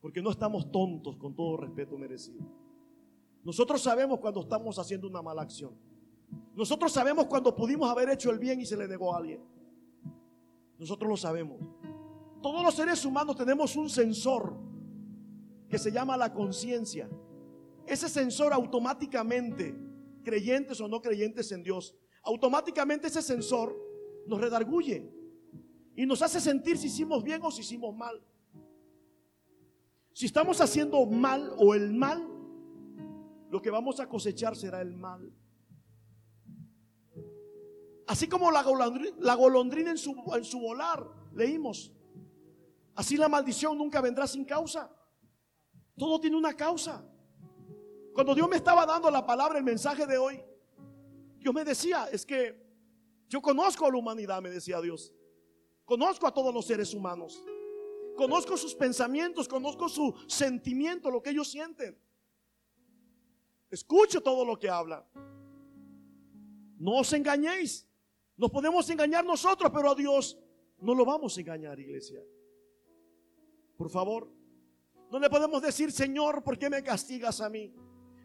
[0.02, 2.46] porque no estamos tontos con todo respeto merecido.
[3.44, 5.74] Nosotros sabemos cuando estamos haciendo una mala acción.
[6.56, 9.44] Nosotros sabemos cuando pudimos haber hecho el bien y se le negó a alguien.
[10.78, 11.60] Nosotros lo sabemos.
[12.42, 14.56] Todos los seres humanos tenemos un sensor
[15.70, 17.10] que se llama la conciencia
[17.88, 19.76] ese sensor automáticamente,
[20.24, 23.76] creyentes o no creyentes en Dios, automáticamente ese sensor
[24.28, 25.12] nos redarguye
[25.96, 28.22] y nos hace sentir si hicimos bien o si hicimos mal.
[30.14, 32.26] Si estamos haciendo mal o el mal,
[33.50, 35.32] lo que vamos a cosechar será el mal.
[38.08, 41.92] Así como la golondrina, en, su, en su volar, leímos.
[42.94, 44.90] Así la maldición nunca vendrá sin causa.
[45.98, 47.04] Todo tiene una causa.
[48.16, 50.42] Cuando Dios me estaba dando la palabra, el mensaje de hoy,
[51.38, 52.66] Dios me decía, es que
[53.28, 55.14] yo conozco a la humanidad, me decía Dios.
[55.84, 57.44] Conozco a todos los seres humanos.
[58.16, 62.00] Conozco sus pensamientos, conozco su sentimiento, lo que ellos sienten.
[63.70, 65.04] Escucho todo lo que hablan.
[66.78, 67.86] No os engañéis.
[68.38, 70.40] Nos podemos engañar nosotros, pero a Dios
[70.80, 72.24] no lo vamos a engañar, iglesia.
[73.76, 74.32] Por favor,
[75.12, 77.76] no le podemos decir, Señor, ¿por qué me castigas a mí?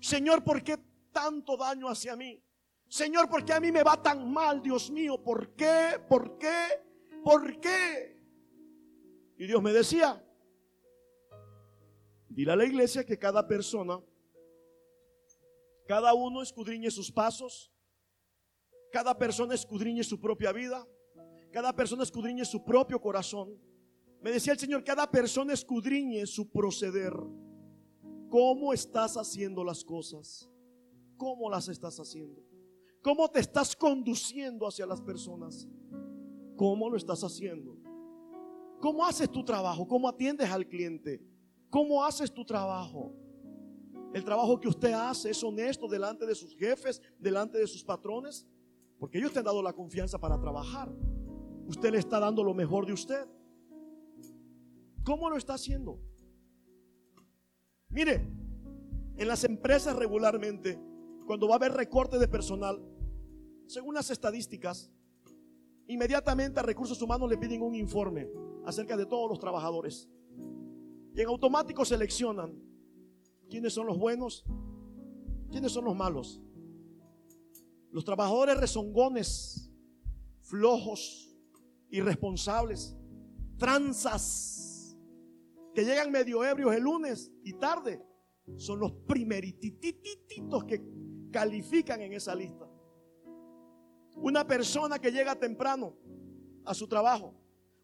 [0.00, 0.78] Señor, ¿por qué
[1.12, 2.42] tanto daño hacia mí?
[2.88, 5.22] Señor, ¿por qué a mí me va tan mal, Dios mío?
[5.22, 6.00] ¿Por qué?
[6.08, 6.82] ¿Por qué?
[7.22, 8.20] ¿Por qué?
[9.38, 10.22] Y Dios me decía,
[12.28, 14.02] dile a la iglesia que cada persona,
[15.86, 17.72] cada uno escudriñe sus pasos,
[18.90, 20.86] cada persona escudriñe su propia vida,
[21.52, 23.56] cada persona escudriñe su propio corazón.
[24.20, 27.14] Me decía el Señor, cada persona escudriñe su proceder.
[28.30, 30.48] ¿Cómo estás haciendo las cosas?
[31.16, 32.42] ¿Cómo las estás haciendo?
[33.02, 35.68] ¿Cómo te estás conduciendo hacia las personas?
[36.56, 37.76] ¿Cómo lo estás haciendo?
[38.80, 39.86] ¿Cómo haces tu trabajo?
[39.86, 41.20] ¿Cómo atiendes al cliente?
[41.68, 43.12] ¿Cómo haces tu trabajo?
[44.14, 48.46] El trabajo que usted hace es honesto delante de sus jefes, delante de sus patrones,
[48.98, 50.92] porque ellos te han dado la confianza para trabajar.
[51.66, 53.26] Usted le está dando lo mejor de usted.
[55.04, 56.00] ¿Cómo lo está haciendo?
[57.90, 58.26] Mire,
[59.16, 60.78] en las empresas regularmente,
[61.26, 62.80] cuando va a haber recorte de personal,
[63.66, 64.90] según las estadísticas,
[65.86, 68.28] inmediatamente a recursos humanos le piden un informe
[68.64, 70.08] acerca de todos los trabajadores.
[71.14, 72.54] Y en automático seleccionan
[73.48, 74.44] quiénes son los buenos,
[75.50, 76.40] quiénes son los malos.
[77.90, 79.72] Los trabajadores rezongones,
[80.42, 81.36] flojos,
[81.90, 82.96] irresponsables,
[83.58, 84.69] tranzas,
[85.74, 88.02] que llegan medio ebrios el lunes y tarde,
[88.56, 90.82] son los primeritititos que
[91.30, 92.68] califican en esa lista.
[94.16, 95.96] Una persona que llega temprano
[96.64, 97.34] a su trabajo.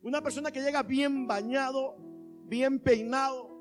[0.02, 1.96] Una persona que llega bien bañado,
[2.44, 3.56] bien peinado,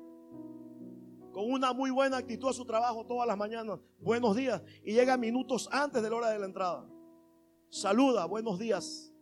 [1.32, 3.78] con una muy buena actitud a su trabajo todas las mañanas.
[4.00, 4.62] Buenos días.
[4.84, 6.88] Y llega minutos antes de la hora de la entrada.
[7.68, 9.12] Saluda, buenos días.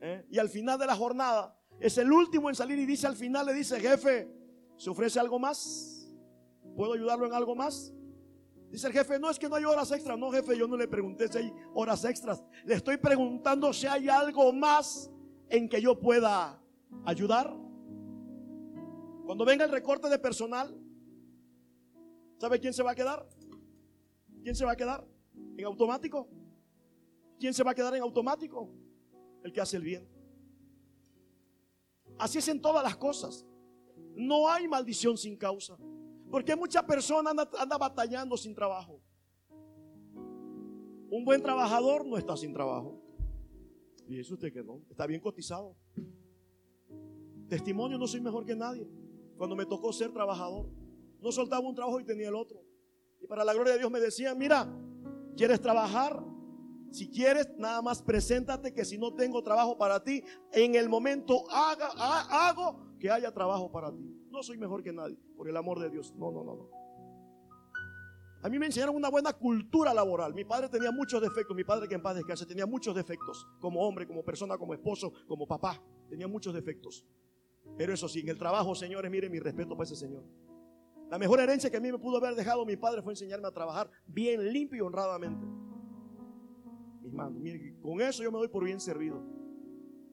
[0.00, 0.24] ¿Eh?
[0.30, 3.44] Y al final de la jornada, es el último en salir y dice al final,
[3.44, 4.26] le dice, jefe,
[4.78, 6.10] ¿se ofrece algo más?
[6.74, 7.92] ¿Puedo ayudarlo en algo más?
[8.70, 10.18] Dice el jefe, no es que no hay horas extras.
[10.18, 12.42] No, jefe, yo no le pregunté si hay horas extras.
[12.64, 15.10] Le estoy preguntando si hay algo más
[15.50, 16.58] en que yo pueda
[17.04, 17.54] ayudar.
[19.26, 20.74] Cuando venga el recorte de personal,
[22.38, 23.28] ¿sabe quién se va a quedar?
[24.42, 25.06] ¿Quién se va a quedar?
[25.58, 26.30] ¿En automático?
[27.38, 28.70] ¿Quién se va a quedar en automático?
[29.42, 30.13] El que hace el bien.
[32.18, 33.46] Así es en todas las cosas.
[34.14, 35.76] No hay maldición sin causa.
[36.30, 39.00] Porque mucha persona anda, anda batallando sin trabajo.
[41.10, 43.00] Un buen trabajador no está sin trabajo.
[44.08, 45.76] Y eso usted que no, está bien cotizado.
[47.48, 48.88] Testimonio, no soy mejor que nadie.
[49.36, 50.68] Cuando me tocó ser trabajador,
[51.20, 52.62] no soltaba un trabajo y tenía el otro.
[53.20, 54.68] Y para la gloria de Dios me decían, mira,
[55.36, 56.22] ¿quieres trabajar?
[56.94, 61.42] Si quieres, nada más preséntate que si no tengo trabajo para ti, en el momento
[61.50, 64.16] haga, hago que haya trabajo para ti.
[64.30, 66.14] No soy mejor que nadie, por el amor de Dios.
[66.14, 66.70] No, no, no, no.
[68.44, 70.34] A mí me enseñaron una buena cultura laboral.
[70.34, 71.56] Mi padre tenía muchos defectos.
[71.56, 73.44] Mi padre que en paz descanse tenía muchos defectos.
[73.58, 75.82] Como hombre, como persona, como esposo, como papá.
[76.08, 77.04] Tenía muchos defectos.
[77.76, 80.22] Pero eso sí, en el trabajo, señores, miren mi respeto para ese señor.
[81.10, 83.50] La mejor herencia que a mí me pudo haber dejado mi padre fue enseñarme a
[83.50, 85.63] trabajar bien limpio y honradamente.
[87.04, 89.22] Mis manos, miren, con eso yo me doy por bien servido.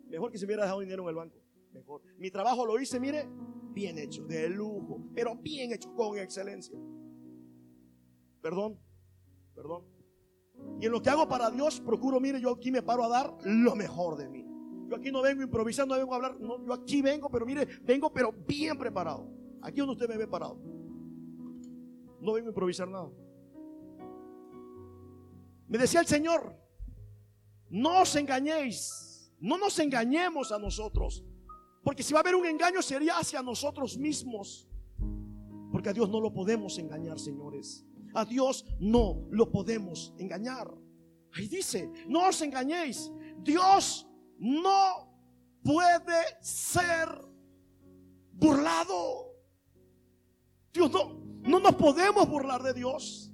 [0.10, 1.38] Mejor que si me hubiera dejado dinero en el banco.
[1.72, 2.02] Mejor.
[2.18, 3.30] Mi trabajo lo hice, mire,
[3.74, 6.78] bien hecho, de lujo, pero bien hecho, con excelencia.
[8.42, 8.78] Perdón,
[9.56, 9.86] perdón.
[10.82, 13.38] Y en lo que hago para Dios, procuro, mire, yo aquí me paro a dar
[13.46, 14.46] lo mejor de mí.
[14.90, 17.66] Yo aquí no vengo improvisando, no vengo a hablar, no, yo aquí vengo, pero mire,
[17.84, 19.32] vengo pero bien preparado.
[19.62, 20.60] Aquí donde usted me ve parado.
[22.20, 23.10] No vengo a improvisar nada.
[25.70, 26.61] Me decía el Señor,
[27.72, 31.24] no os engañéis, no nos engañemos a nosotros.
[31.84, 34.68] Porque si va a haber un engaño sería hacia nosotros mismos.
[35.72, 37.86] Porque a Dios no lo podemos engañar, señores.
[38.14, 40.70] A Dios no lo podemos engañar.
[41.34, 43.10] Ahí dice, no os engañéis.
[43.38, 44.06] Dios
[44.38, 45.10] no
[45.64, 47.08] puede ser
[48.34, 49.34] burlado.
[50.74, 53.31] Dios no, no nos podemos burlar de Dios.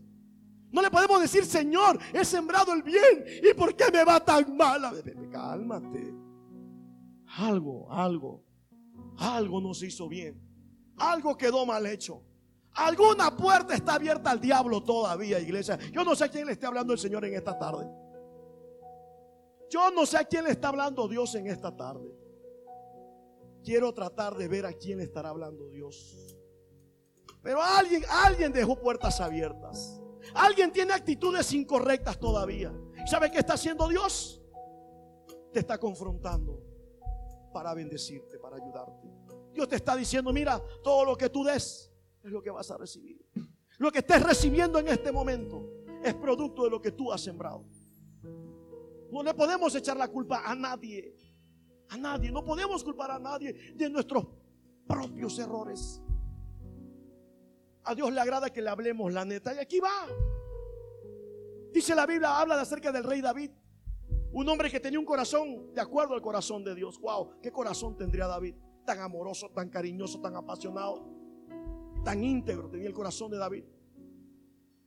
[0.72, 3.26] No le podemos decir, Señor, he sembrado el bien.
[3.44, 4.82] ¿Y por qué me va tan mal?
[5.32, 6.14] Cálmate.
[7.38, 8.44] Algo, algo,
[9.18, 10.42] algo no se hizo bien.
[10.98, 12.24] Algo quedó mal hecho.
[12.74, 15.80] Alguna puerta está abierta al diablo todavía, iglesia.
[15.92, 17.90] Yo no sé a quién le está hablando el Señor en esta tarde.
[19.70, 22.10] Yo no sé a quién le está hablando Dios en esta tarde.
[23.64, 26.38] Quiero tratar de ver a quién le estará hablando Dios.
[27.42, 30.02] Pero alguien, alguien dejó puertas abiertas.
[30.34, 32.74] Alguien tiene actitudes incorrectas todavía.
[33.06, 34.42] ¿Sabe qué está haciendo Dios?
[35.52, 36.62] Te está confrontando
[37.54, 39.08] para bendecirte, para ayudarte.
[39.54, 41.92] Dios te está diciendo, mira, todo lo que tú des
[42.24, 43.26] es lo que vas a recibir.
[43.78, 47.66] Lo que estés recibiendo en este momento es producto de lo que tú has sembrado.
[49.12, 51.16] No le podemos echar la culpa a nadie.
[51.90, 52.32] A nadie.
[52.32, 54.26] No podemos culpar a nadie de nuestros
[54.88, 56.02] propios errores.
[57.88, 59.54] A Dios le agrada que le hablemos la neta.
[59.54, 60.08] Y aquí va.
[61.72, 63.52] Dice la Biblia, habla de acerca del rey David.
[64.32, 67.00] Un hombre que tenía un corazón de acuerdo al corazón de Dios.
[67.00, 68.56] Wow, ¿qué corazón tendría David?
[68.86, 71.08] Tan amoroso, tan cariñoso, tan apasionado,
[72.04, 73.64] tan íntegro tenía el corazón de David.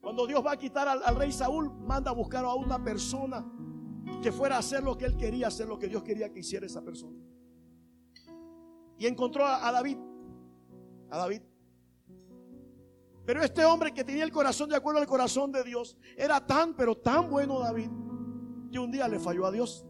[0.01, 3.45] Cuando Dios va a quitar al, rey Saúl, manda a buscar a una persona
[4.23, 6.67] que fuera a hacer lo que él quería hacer, lo que Dios quería que hiciera
[6.67, 7.19] esa persona.
[8.99, 9.99] Y encontró a, David,
[11.11, 11.43] a David.
[13.31, 16.75] Pero este hombre que tenía el corazón de acuerdo al corazón de Dios, era tan,
[16.75, 17.89] pero tan bueno David,
[18.73, 19.87] que un día le falló a Dios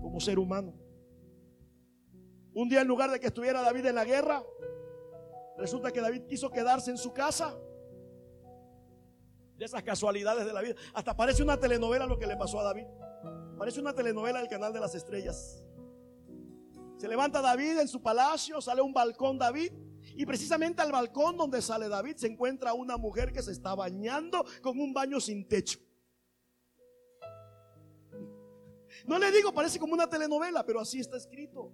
[0.00, 0.72] como ser humano.
[2.54, 4.40] Un día en lugar de que estuviera David en la guerra,
[5.58, 7.58] resulta que David quiso quedarse en su casa
[9.56, 10.76] de esas casualidades de la vida.
[10.94, 12.86] Hasta parece una telenovela lo que le pasó a David.
[13.58, 15.60] Parece una telenovela del canal de las estrellas.
[16.98, 19.72] Se levanta David en su palacio, sale un balcón David.
[20.14, 24.44] Y precisamente al balcón donde sale David se encuentra una mujer que se está bañando
[24.62, 25.78] con un baño sin techo.
[29.04, 31.72] No le digo, parece como una telenovela, pero así está escrito.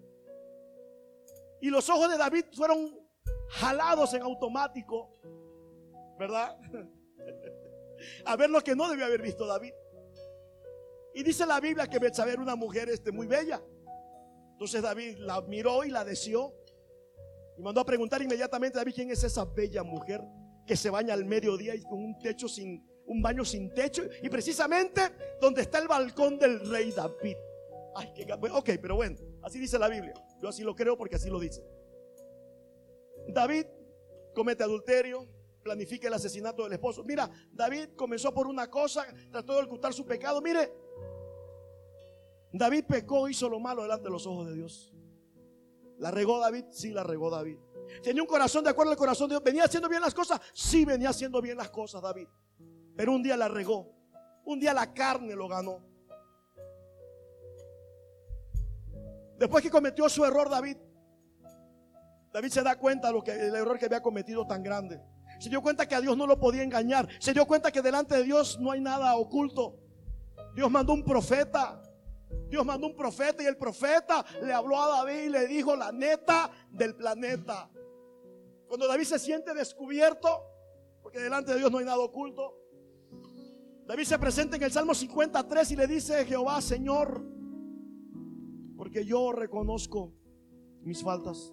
[1.61, 2.99] Y los ojos de David fueron
[3.51, 5.17] jalados en automático,
[6.19, 6.59] ¿verdad?
[8.25, 9.73] a ver lo que no debió haber visto David.
[11.15, 13.63] Y dice la Biblia que Betsabé era una mujer este, muy bella.
[14.53, 16.55] Entonces David la miró y la deseó.
[17.63, 20.21] Mandó a preguntar inmediatamente a David quién es esa bella mujer
[20.67, 24.03] que se baña al mediodía y con un techo sin, un baño sin techo.
[24.23, 25.01] Y precisamente
[25.41, 27.37] donde está el balcón del rey David.
[27.95, 28.09] Ay,
[28.51, 30.15] ok, pero bueno, así dice la Biblia.
[30.41, 31.65] Yo así lo creo porque así lo dice.
[33.29, 33.67] David
[34.35, 35.29] comete adulterio,
[35.63, 37.05] planifica el asesinato del esposo.
[37.05, 40.41] Mira, David comenzó por una cosa, trató de ocultar su pecado.
[40.43, 40.73] Mire,
[42.53, 44.92] David pecó, hizo lo malo delante de los ojos de Dios.
[46.03, 46.65] ¿La regó David?
[46.73, 47.59] Sí, la regó David.
[48.03, 49.45] ¿Tenía un corazón de acuerdo al corazón de Dios?
[49.45, 50.41] ¿Venía haciendo bien las cosas?
[50.53, 52.27] Sí, venía haciendo bien las cosas David.
[52.97, 53.89] Pero un día la regó.
[54.45, 55.79] Un día la carne lo ganó.
[59.39, 60.77] Después que cometió su error David,
[62.33, 65.01] David se da cuenta de lo que, el error que había cometido tan grande.
[65.39, 67.09] Se dio cuenta que a Dios no lo podía engañar.
[67.21, 69.79] Se dio cuenta que delante de Dios no hay nada oculto.
[70.57, 71.81] Dios mandó un profeta.
[72.49, 75.91] Dios mandó un profeta y el profeta le habló a David y le dijo la
[75.93, 77.71] neta del planeta.
[78.67, 80.45] Cuando David se siente descubierto,
[81.03, 82.59] porque delante de Dios no hay nada oculto,
[83.87, 87.23] David se presenta en el Salmo 53 y le dice, Jehová, Señor,
[88.77, 90.13] porque yo reconozco
[90.83, 91.53] mis faltas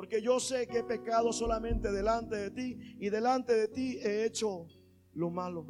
[0.00, 4.24] porque yo sé que he pecado solamente delante de ti y delante de ti he
[4.24, 4.66] hecho
[5.12, 5.66] lo malo.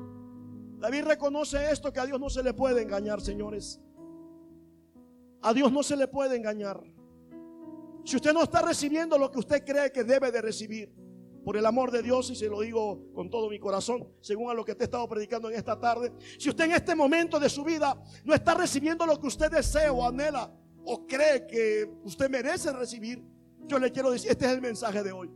[0.81, 3.81] David reconoce esto, que a Dios no se le puede engañar, señores.
[5.43, 6.83] A Dios no se le puede engañar.
[8.05, 10.91] Si usted no está recibiendo lo que usted cree que debe de recibir,
[11.45, 14.55] por el amor de Dios, y se lo digo con todo mi corazón, según a
[14.55, 17.49] lo que te he estado predicando en esta tarde, si usted en este momento de
[17.49, 20.53] su vida no está recibiendo lo que usted desea o anhela
[20.85, 23.23] o cree que usted merece recibir,
[23.67, 25.31] yo le quiero decir, este es el mensaje de hoy.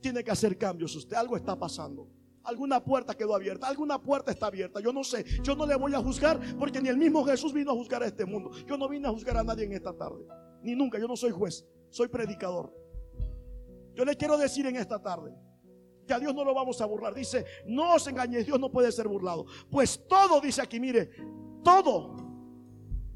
[0.00, 2.08] Tiene que hacer cambios usted, algo está pasando.
[2.44, 4.80] Alguna puerta quedó abierta, alguna puerta está abierta.
[4.80, 7.70] Yo no sé, yo no le voy a juzgar porque ni el mismo Jesús vino
[7.70, 8.50] a juzgar a este mundo.
[8.66, 10.26] Yo no vine a juzgar a nadie en esta tarde,
[10.62, 10.98] ni nunca.
[10.98, 12.74] Yo no soy juez, soy predicador.
[13.94, 15.34] Yo le quiero decir en esta tarde
[16.06, 17.14] que a Dios no lo vamos a burlar.
[17.14, 19.46] Dice, no os engañéis, Dios no puede ser burlado.
[19.70, 21.10] Pues todo, dice aquí, mire,
[21.62, 22.16] todo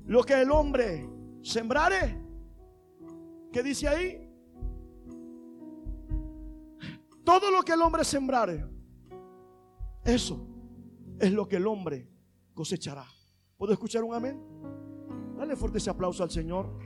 [0.04, 1.08] lo que el hombre
[1.42, 2.22] sembrare,
[3.52, 4.22] ¿qué dice ahí?
[7.24, 8.64] Todo lo que el hombre sembrare,
[10.06, 10.46] eso
[11.20, 12.08] es lo que el hombre
[12.54, 13.04] cosechará.
[13.56, 14.40] ¿Puedo escuchar un amén?
[15.36, 16.78] Dale fuerte ese aplauso al Señor.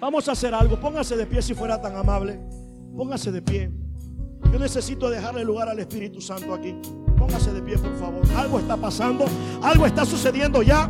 [0.00, 0.78] Vamos a hacer algo.
[0.78, 2.40] Póngase de pie si fuera tan amable.
[2.96, 3.70] Póngase de pie.
[4.52, 6.74] Yo necesito dejarle lugar al Espíritu Santo aquí.
[7.18, 8.22] Póngase de pie, por favor.
[8.36, 9.24] Algo está pasando.
[9.62, 10.88] Algo está sucediendo ya.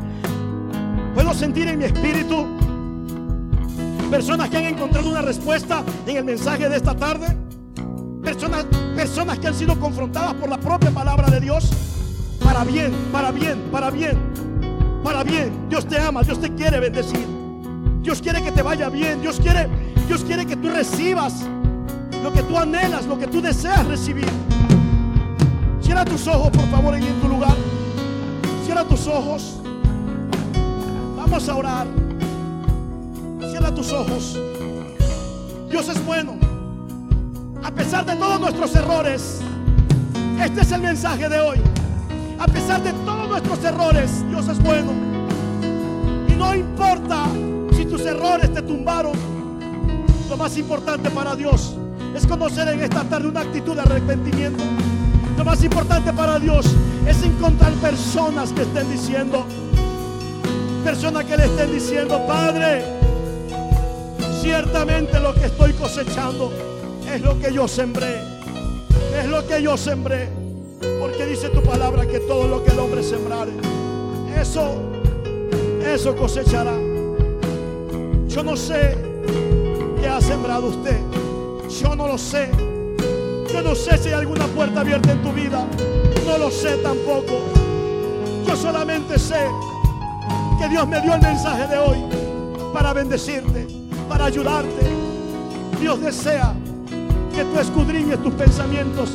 [1.15, 2.47] Puedo sentir en mi espíritu
[4.11, 7.48] personas que han encontrado una respuesta en el mensaje de esta tarde.
[8.29, 11.71] Personas, personas que han sido confrontadas por la propia palabra de Dios.
[12.45, 14.19] Para bien, para bien, para bien,
[15.03, 15.51] para bien.
[15.71, 17.27] Dios te ama, Dios te quiere bendecir.
[18.03, 19.23] Dios quiere que te vaya bien.
[19.23, 19.67] Dios quiere,
[20.07, 21.47] Dios quiere que tú recibas
[22.23, 24.29] lo que tú anhelas, lo que tú deseas recibir.
[25.81, 27.57] Cierra tus ojos, por favor, en tu lugar.
[28.67, 29.55] Cierra tus ojos.
[31.17, 31.87] Vamos a orar.
[33.51, 34.39] Cierra tus ojos.
[35.71, 36.38] Dios es bueno.
[37.69, 39.41] A pesar de todos nuestros errores,
[40.43, 41.59] este es el mensaje de hoy.
[42.39, 44.93] A pesar de todos nuestros errores, Dios es bueno.
[46.29, 47.27] Y no importa
[47.77, 49.13] si tus errores te tumbaron.
[50.31, 51.77] Lo más importante para Dios
[52.17, 54.65] es conocer en esta tarde una actitud de arrepentimiento.
[55.37, 56.65] Lo más importante para Dios
[57.07, 59.45] es encontrar personas que estén diciendo,
[60.85, 62.83] personas que le estén diciendo, Padre,
[64.41, 66.78] ciertamente lo que estoy cosechando
[67.15, 68.21] es lo que yo sembré,
[69.19, 70.29] es lo que yo sembré,
[71.01, 73.53] porque dice tu palabra que todo lo que el hombre sembrare,
[74.39, 74.75] eso,
[75.85, 76.77] eso cosechará.
[78.29, 78.97] Yo no sé
[80.01, 81.01] qué ha sembrado usted.
[81.81, 82.51] Yo no lo sé.
[83.53, 85.67] Yo no sé si hay alguna puerta abierta en tu vida.
[86.27, 87.41] No lo sé tampoco.
[88.47, 89.47] Yo solamente sé
[90.61, 91.99] que Dios me dio el mensaje de hoy
[92.73, 93.67] para bendecirte,
[94.09, 94.87] para ayudarte.
[95.81, 96.55] Dios desea
[97.39, 99.11] que tú escudriñes tus pensamientos,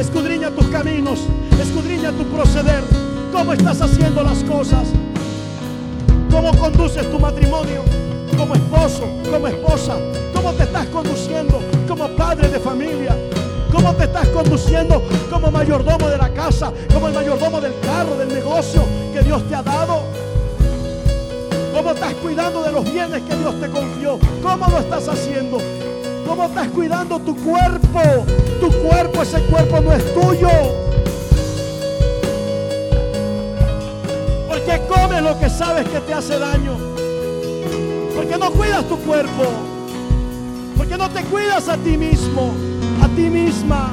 [0.00, 1.20] escudriña tus caminos,
[1.60, 2.82] escudriña tu proceder,
[3.30, 4.88] cómo estás haciendo las cosas,
[6.30, 7.82] cómo conduces tu matrimonio
[8.38, 9.98] como esposo, como esposa,
[10.32, 13.14] cómo te estás conduciendo como padre de familia,
[13.70, 18.30] cómo te estás conduciendo como mayordomo de la casa, como el mayordomo del carro, del
[18.30, 20.04] negocio que Dios te ha dado.
[21.74, 24.18] ¿Cómo estás cuidando de los bienes que Dios te confió?
[24.42, 25.58] ¿Cómo lo estás haciendo?
[26.28, 28.00] ¿Cómo estás cuidando tu cuerpo?
[28.60, 30.50] Tu cuerpo, ese cuerpo no es tuyo.
[34.46, 36.76] Porque comes lo que sabes que te hace daño.
[38.14, 39.44] Porque no cuidas tu cuerpo.
[40.76, 42.52] Porque no te cuidas a ti mismo,
[43.02, 43.90] a ti misma.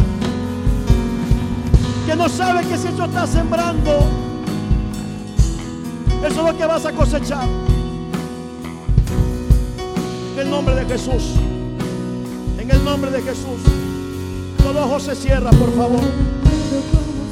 [2.06, 4.10] Que no sabes que si eso está sembrando,
[6.20, 7.48] eso es lo que vas a cosechar.
[10.34, 11.36] En el nombre de Jesús.
[12.66, 13.62] En el nombre de Jesús.
[14.58, 16.02] Todo ojo se cierra, por favor.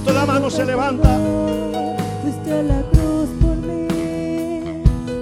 [0.05, 1.17] Toda mano se levanta.
[2.21, 3.87] Fuiste a la cruz por mí,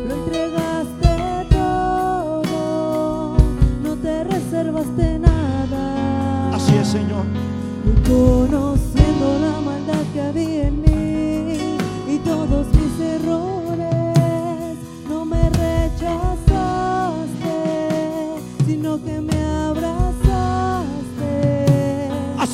[0.07, 3.38] lo entregaste todo,
[3.82, 6.55] no te reservaste nada.
[6.55, 7.24] Así es, Señor.
[8.05, 11.78] Conociendo la maldad que había en mí
[12.14, 14.76] y todos mis errores,
[15.07, 16.03] no me rechazaste,
[18.66, 19.20] sino que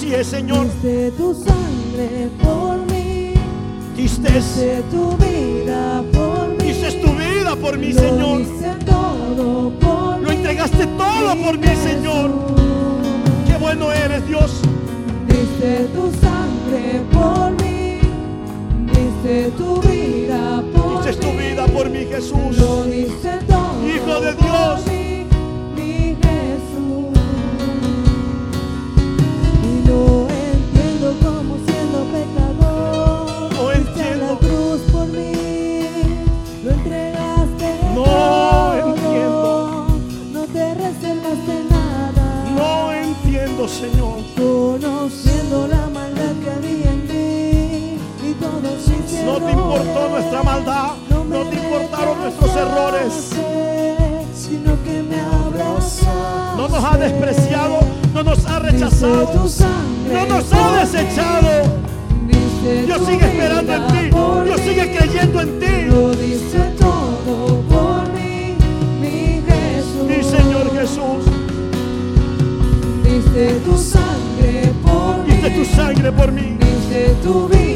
[0.08, 0.64] Así es, Señor.
[0.64, 3.34] Diste tu sangre por mí.
[3.98, 6.64] Diste, tu vida por mí.
[6.64, 8.42] diste tu vida por mí, Lo Señor.
[8.86, 12.32] todo por Lo mí, entregaste todo por mí, Señor.
[13.48, 14.62] Qué bueno eres, Dios.
[15.28, 18.00] Diste tu sangre por mí.
[18.86, 21.50] Diste tu vida por Diste tu mí.
[21.50, 22.58] vida por mí, Jesús.
[22.58, 24.97] Lo diste todo Hijo de Dios.
[38.28, 39.88] No todo, entiendo.
[40.34, 44.18] no te reservaste nada, No entiendo, Señor.
[44.36, 47.98] conociendo la maldad que había en mí
[48.28, 50.90] y todos mis No te importó nuestra maldad.
[51.30, 53.30] No te importaron nuestros errores.
[54.36, 56.58] Sino que me abrazaste.
[56.58, 57.80] No nos ha despreciado.
[58.14, 59.30] No nos ha rechazado.
[60.12, 61.50] No nos ha desechado.
[62.86, 64.10] Dios tu sigue esperando en ti.
[64.10, 65.86] Dios mí, sigue creyendo en ti.
[65.90, 67.97] Lo diste todo
[70.80, 71.26] Jesús.
[73.04, 75.32] Diste tu sangre por mí.
[75.32, 76.56] Diste tu sangre por mí.
[76.60, 77.67] Diste tu vida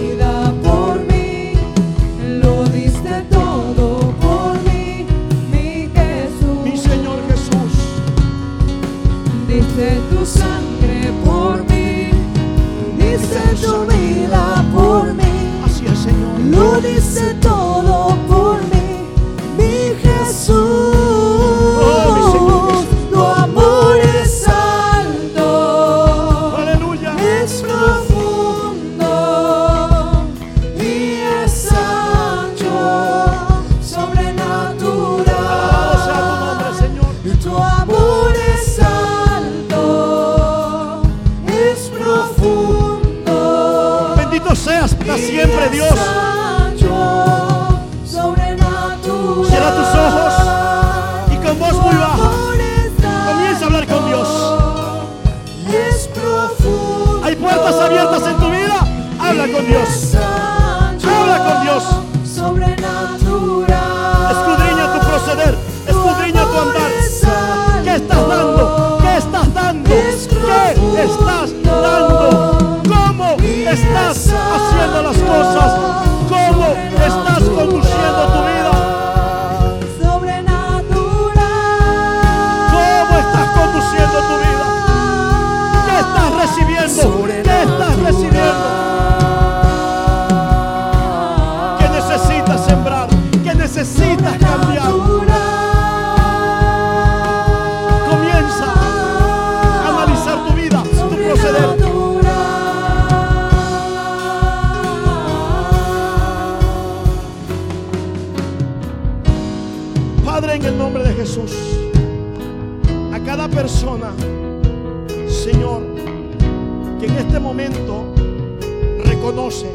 [119.03, 119.71] reconoce,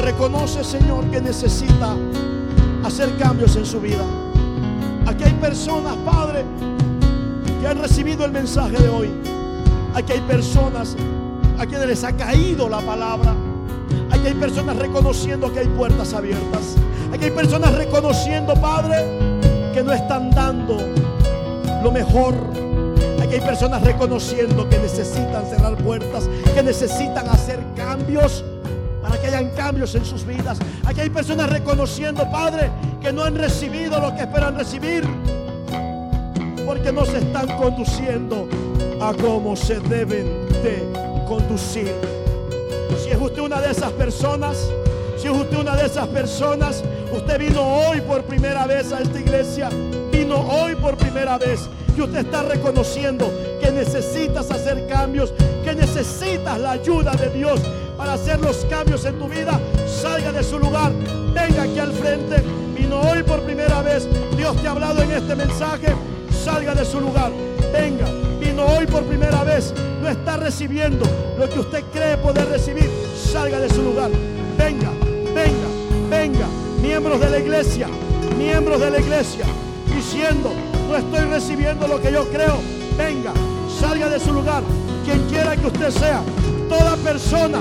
[0.00, 1.94] reconoce, Señor, que necesita
[2.84, 4.04] hacer cambios en su vida.
[5.06, 6.44] Aquí hay personas, Padre,
[7.60, 9.10] que han recibido el mensaje de hoy.
[9.94, 10.96] Aquí hay personas
[11.58, 13.34] a quienes les ha caído la palabra.
[14.10, 16.76] Aquí hay personas reconociendo que hay puertas abiertas.
[17.12, 18.96] Aquí hay personas reconociendo, Padre,
[19.74, 20.78] que no están dando
[21.82, 22.71] lo mejor.
[23.32, 28.44] Hay personas reconociendo que necesitan cerrar puertas, que necesitan hacer cambios
[29.00, 30.58] para que hayan cambios en sus vidas.
[30.84, 32.70] Aquí hay personas reconociendo, Padre,
[33.00, 35.08] que no han recibido lo que esperan recibir
[36.66, 38.48] porque no se están conduciendo
[39.00, 40.86] a como se deben de
[41.26, 41.90] conducir.
[43.02, 44.58] Si es usted una de esas personas,
[45.16, 49.18] si es usted una de esas personas, usted vino hoy por primera vez a esta
[49.18, 49.70] iglesia,
[50.12, 53.30] vino hoy por primera vez y usted está reconociendo
[53.60, 55.32] que necesitas hacer cambios,
[55.64, 57.60] que necesitas la ayuda de Dios
[57.96, 60.92] para hacer los cambios en tu vida, salga de su lugar,
[61.34, 62.42] venga aquí al frente,
[62.76, 65.94] vino hoy por primera vez, Dios te ha hablado en este mensaje,
[66.44, 67.30] salga de su lugar,
[67.72, 68.06] venga,
[68.40, 71.04] vino hoy por primera vez, no está recibiendo
[71.38, 74.10] lo que usted cree poder recibir, salga de su lugar,
[74.56, 74.90] venga,
[75.34, 75.68] venga,
[76.10, 76.46] venga,
[76.80, 77.88] miembros de la iglesia,
[78.36, 79.44] miembros de la iglesia,
[79.94, 80.50] diciendo,
[80.92, 82.58] no estoy recibiendo lo que yo creo,
[82.98, 83.32] venga,
[83.80, 84.62] salga de su lugar,
[85.06, 86.20] quien quiera que usted sea,
[86.68, 87.60] toda persona,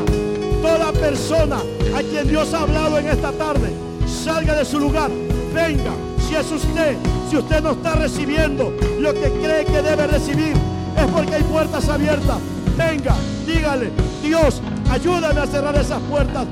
[0.62, 1.60] toda persona
[1.96, 3.72] a quien Dios ha hablado en esta tarde,
[4.06, 5.10] salga de su lugar,
[5.54, 5.92] venga,
[6.28, 6.98] si es usted,
[7.30, 10.54] si usted no está recibiendo lo que cree que debe recibir,
[10.98, 12.38] es porque hay puertas abiertas.
[12.78, 13.16] Venga,
[13.48, 16.48] dígale, Dios, ayúdame a cerrar esas puertas.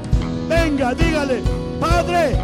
[0.47, 1.43] Venga, dígale,
[1.77, 2.37] Padre,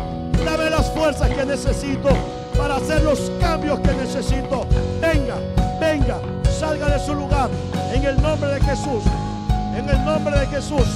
[0.43, 2.09] dame las fuerzas que necesito
[2.57, 4.65] para hacer los cambios que necesito.
[5.01, 5.35] Venga,
[5.79, 6.19] venga,
[6.59, 7.49] salga de su lugar
[7.93, 9.03] en el nombre de Jesús.
[9.75, 10.87] En el nombre de Jesús.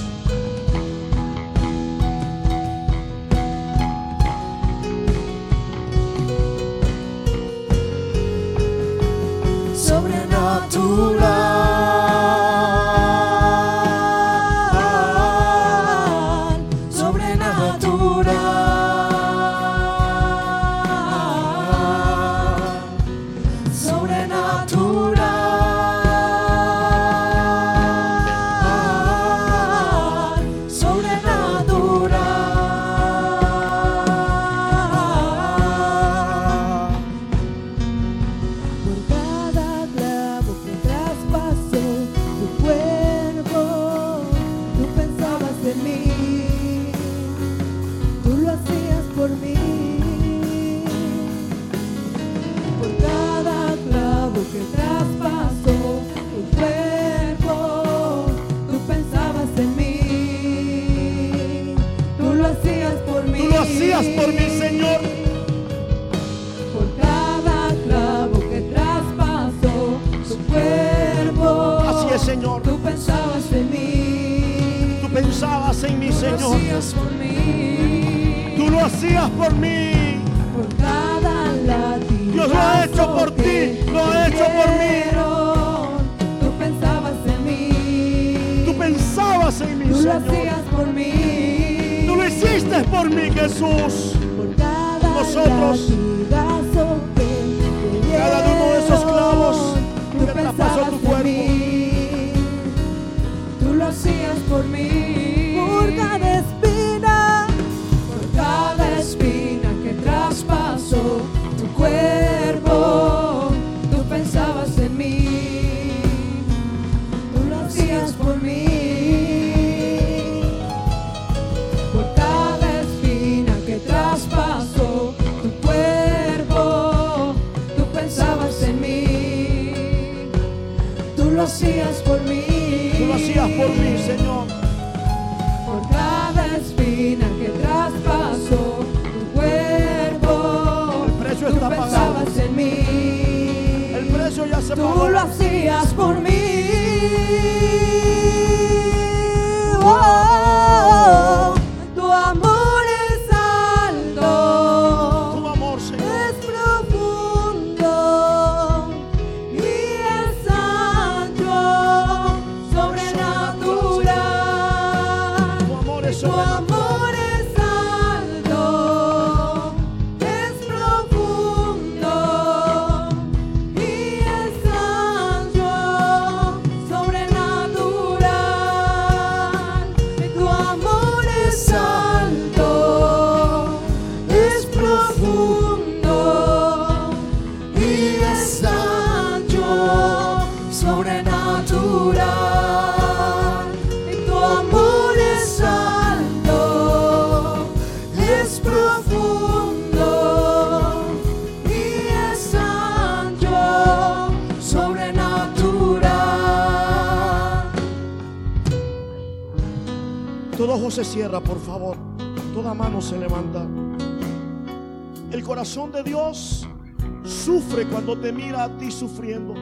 [218.60, 219.54] A ti sufriendo.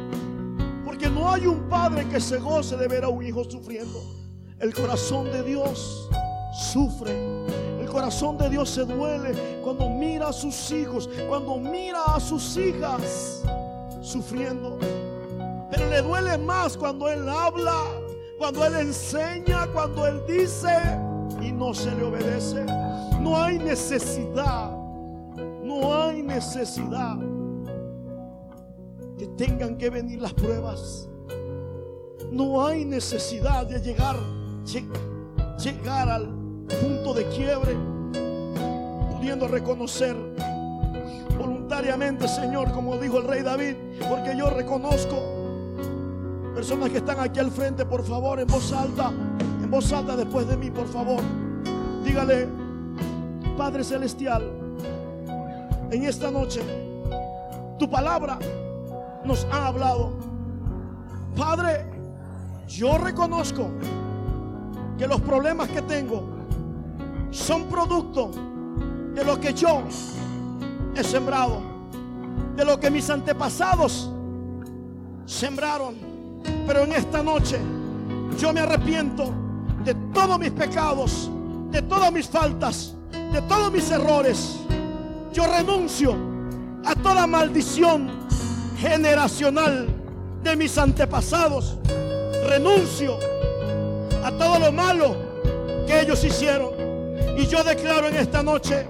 [0.84, 4.02] Porque no hay un padre que se goce de ver a un hijo sufriendo.
[4.60, 6.10] El corazón de Dios
[6.72, 7.12] sufre.
[7.80, 12.58] El corazón de Dios se duele cuando mira a sus hijos, cuando mira a sus
[12.58, 13.44] hijas
[14.02, 14.80] sufriendo.
[15.70, 17.84] Pero le duele más cuando Él habla,
[18.38, 20.76] cuando Él enseña, cuando Él dice
[21.42, 22.66] y no se le obedece.
[23.20, 24.72] No hay necesidad,
[25.64, 27.18] no hay necesidad
[29.18, 31.08] que tengan que venir las pruebas.
[32.32, 34.16] No hay necesidad de llegar,
[34.66, 34.88] lle-
[35.64, 36.28] llegar al
[36.82, 37.76] punto de quiebre,
[39.12, 40.16] pudiendo reconocer
[41.38, 43.76] voluntariamente, Señor, como dijo el rey David,
[44.10, 45.16] porque yo reconozco
[46.54, 49.12] Personas que están aquí al frente, por favor, en voz alta,
[49.62, 51.22] en voz alta después de mí, por favor.
[52.04, 52.48] Dígale,
[53.56, 54.42] Padre Celestial,
[55.92, 56.62] en esta noche,
[57.78, 58.40] tu palabra
[59.28, 60.12] nos ha hablado.
[61.36, 61.86] Padre,
[62.68, 63.70] yo reconozco
[64.98, 66.24] que los problemas que tengo
[67.30, 68.32] son producto
[69.14, 69.84] de lo que yo
[70.96, 71.62] he sembrado,
[72.56, 74.10] de lo que mis antepasados
[75.26, 75.96] sembraron.
[76.66, 77.60] Pero en esta noche
[78.40, 79.32] yo me arrepiento
[79.84, 81.30] de todos mis pecados,
[81.70, 84.60] de todas mis faltas, de todos mis errores.
[85.34, 86.16] Yo renuncio
[86.86, 88.17] a toda maldición
[88.78, 89.88] generacional
[90.44, 91.76] de mis antepasados.
[92.48, 93.20] Renuncio
[94.24, 95.16] a todo lo malo
[95.86, 96.70] que ellos hicieron.
[97.38, 98.88] Y yo declaro en esta noche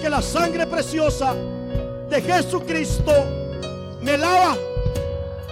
[0.00, 1.34] que la sangre preciosa
[2.08, 3.12] de Jesucristo
[4.02, 4.56] me lava,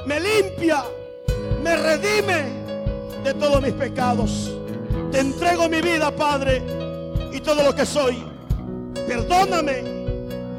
[0.07, 0.85] me limpia,
[1.63, 2.45] me redime
[3.25, 4.53] de todos mis pecados.
[5.11, 6.63] Te entrego mi vida, Padre,
[7.33, 8.23] y todo lo que soy.
[9.07, 9.85] Perdóname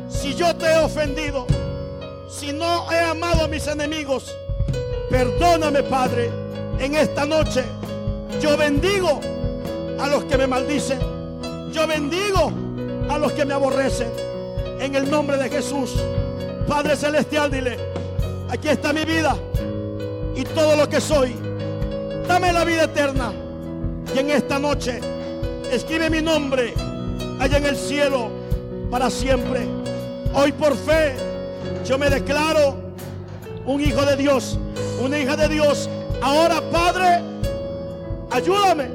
[0.09, 1.45] si yo te he ofendido,
[2.34, 4.36] si no he amado a mis enemigos.
[5.09, 6.31] Perdóname, Padre,
[6.79, 7.63] en esta noche.
[8.41, 9.19] Yo bendigo
[9.99, 10.99] a los que me maldicen.
[11.71, 12.51] Yo bendigo
[13.09, 14.11] a los que me aborrecen.
[14.79, 15.93] En el nombre de Jesús.
[16.67, 17.77] Padre Celestial, dile,
[18.49, 19.36] aquí está mi vida
[20.36, 21.36] y todo lo que soy.
[22.27, 23.31] Dame la vida eterna.
[24.15, 24.99] Y en esta noche
[25.71, 26.73] escribe mi nombre
[27.39, 28.29] allá en el cielo
[28.89, 29.67] para siempre.
[30.34, 31.32] Hoy por fe
[31.86, 32.75] yo me declaro
[33.65, 34.57] un hijo de Dios,
[35.01, 35.89] una hija de Dios.
[36.21, 37.21] Ahora, Padre,
[38.31, 38.89] ayúdame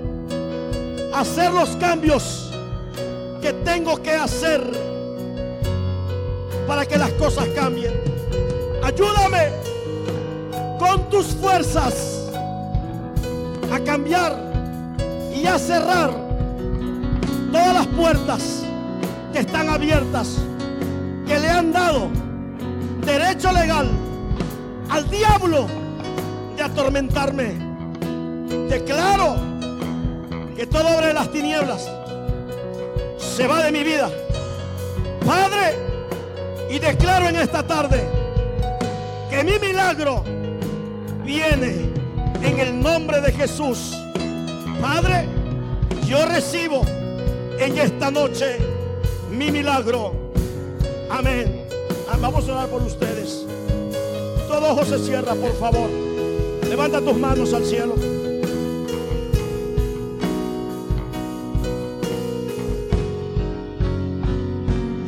[1.13, 2.51] a hacer los cambios
[3.43, 4.63] que tengo que hacer
[6.67, 7.93] para que las cosas cambien.
[8.83, 9.51] Ayúdame
[10.79, 12.31] con tus fuerzas
[13.71, 14.35] a cambiar
[15.35, 16.11] y a cerrar
[17.53, 18.63] todas las puertas
[19.33, 20.37] que están abiertas,
[21.27, 22.28] que le han dado
[23.09, 23.89] derecho legal
[24.91, 25.67] al diablo
[26.57, 27.55] de atormentarme.
[28.69, 29.37] Declaro
[30.55, 31.89] que todo obra de las tinieblas
[33.19, 34.11] se va de mi vida.
[35.25, 35.79] Padre,
[36.71, 38.07] y declaro en esta tarde
[39.31, 40.23] que mi milagro
[41.25, 41.91] viene
[42.43, 43.97] en el nombre de Jesús.
[44.83, 45.27] Padre,
[46.05, 46.83] yo recibo
[47.59, 48.59] en esta noche
[49.31, 50.13] mi milagro.
[51.11, 51.68] Amén.
[52.11, 53.45] Ah, Vamos a orar por ustedes.
[54.49, 55.89] Todo ojo se cierra, por favor.
[56.69, 57.95] Levanta tus manos al cielo.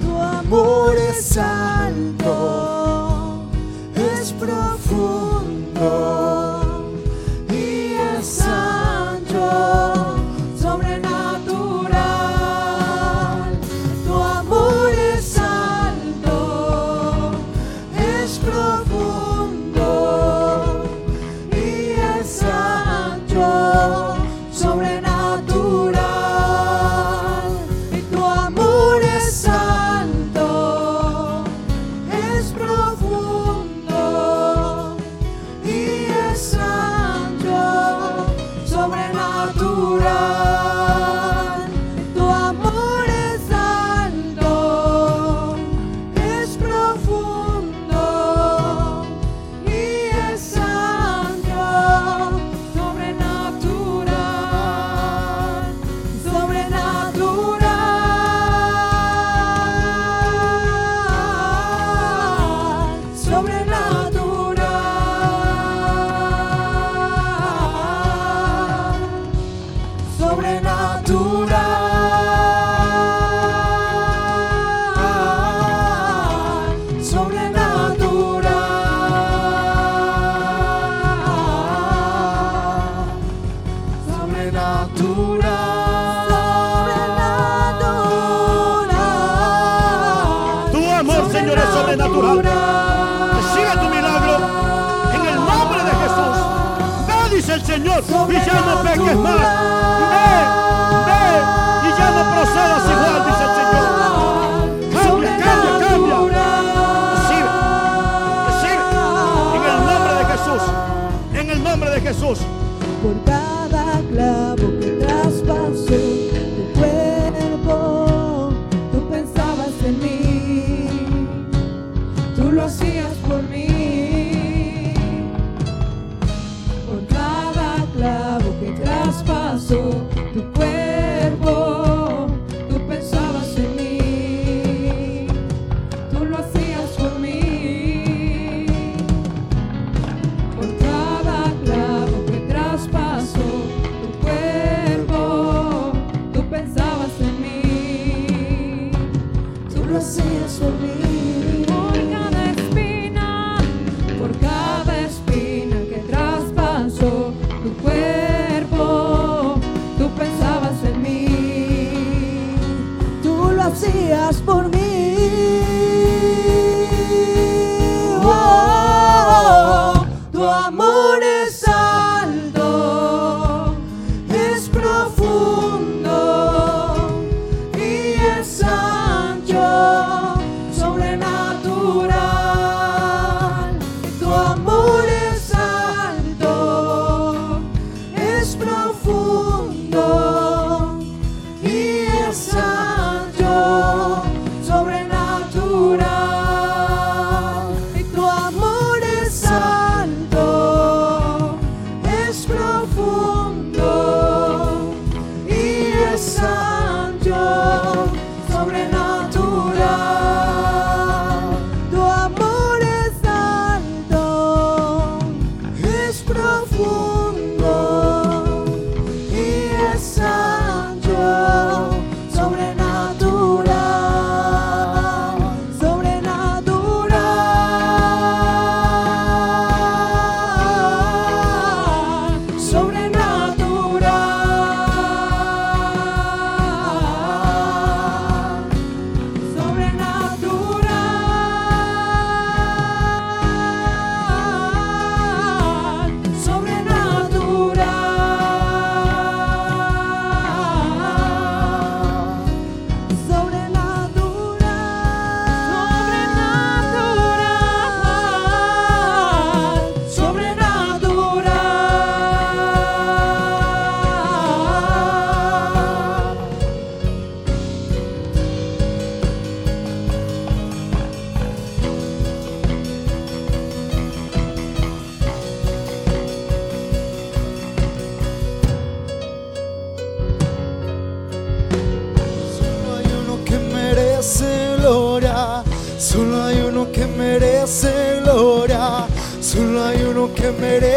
[0.01, 2.34] Tu amor es alto,
[3.94, 6.20] es profundo.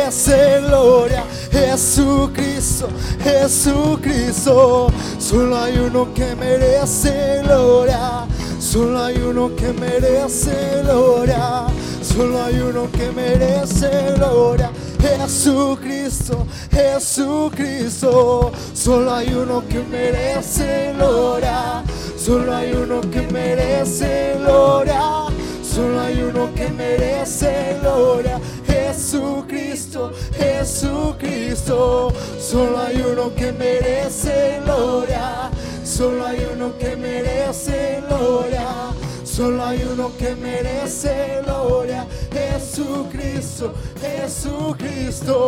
[0.04, 1.24] merece gloria.
[1.52, 2.90] Jesucristo,
[3.24, 4.92] Jesucristo.
[5.20, 8.26] Solo hay uno que merece gloria.
[8.60, 11.68] Solo hay uno que merece gloria.
[12.02, 14.72] Solo hay uno que merece gloria.
[15.00, 18.52] Jesucristo, Jesucristo.
[18.74, 21.84] Solo hay uno que merece gloria.
[22.18, 25.28] Solo hay uno que merece gloria.
[25.74, 28.40] Solo hay uno que merece gloria.
[30.44, 32.12] Jesucristo.
[32.40, 35.50] Solo hay uno que merece gloria.
[35.84, 38.68] Solo hay uno que merece gloria.
[39.24, 42.06] Solo hay uno que merece gloria.
[42.32, 45.40] Jesucristo, Jesucristo.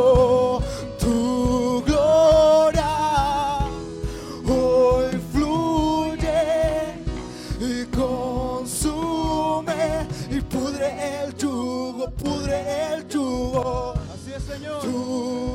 [0.99, 2.95] Tu gloria
[4.47, 6.95] hoy fluye
[7.59, 9.75] y consume
[10.31, 13.94] y pudre el yugo, pudre el yugo.
[14.55, 14.81] Señor.
[14.81, 15.54] Tú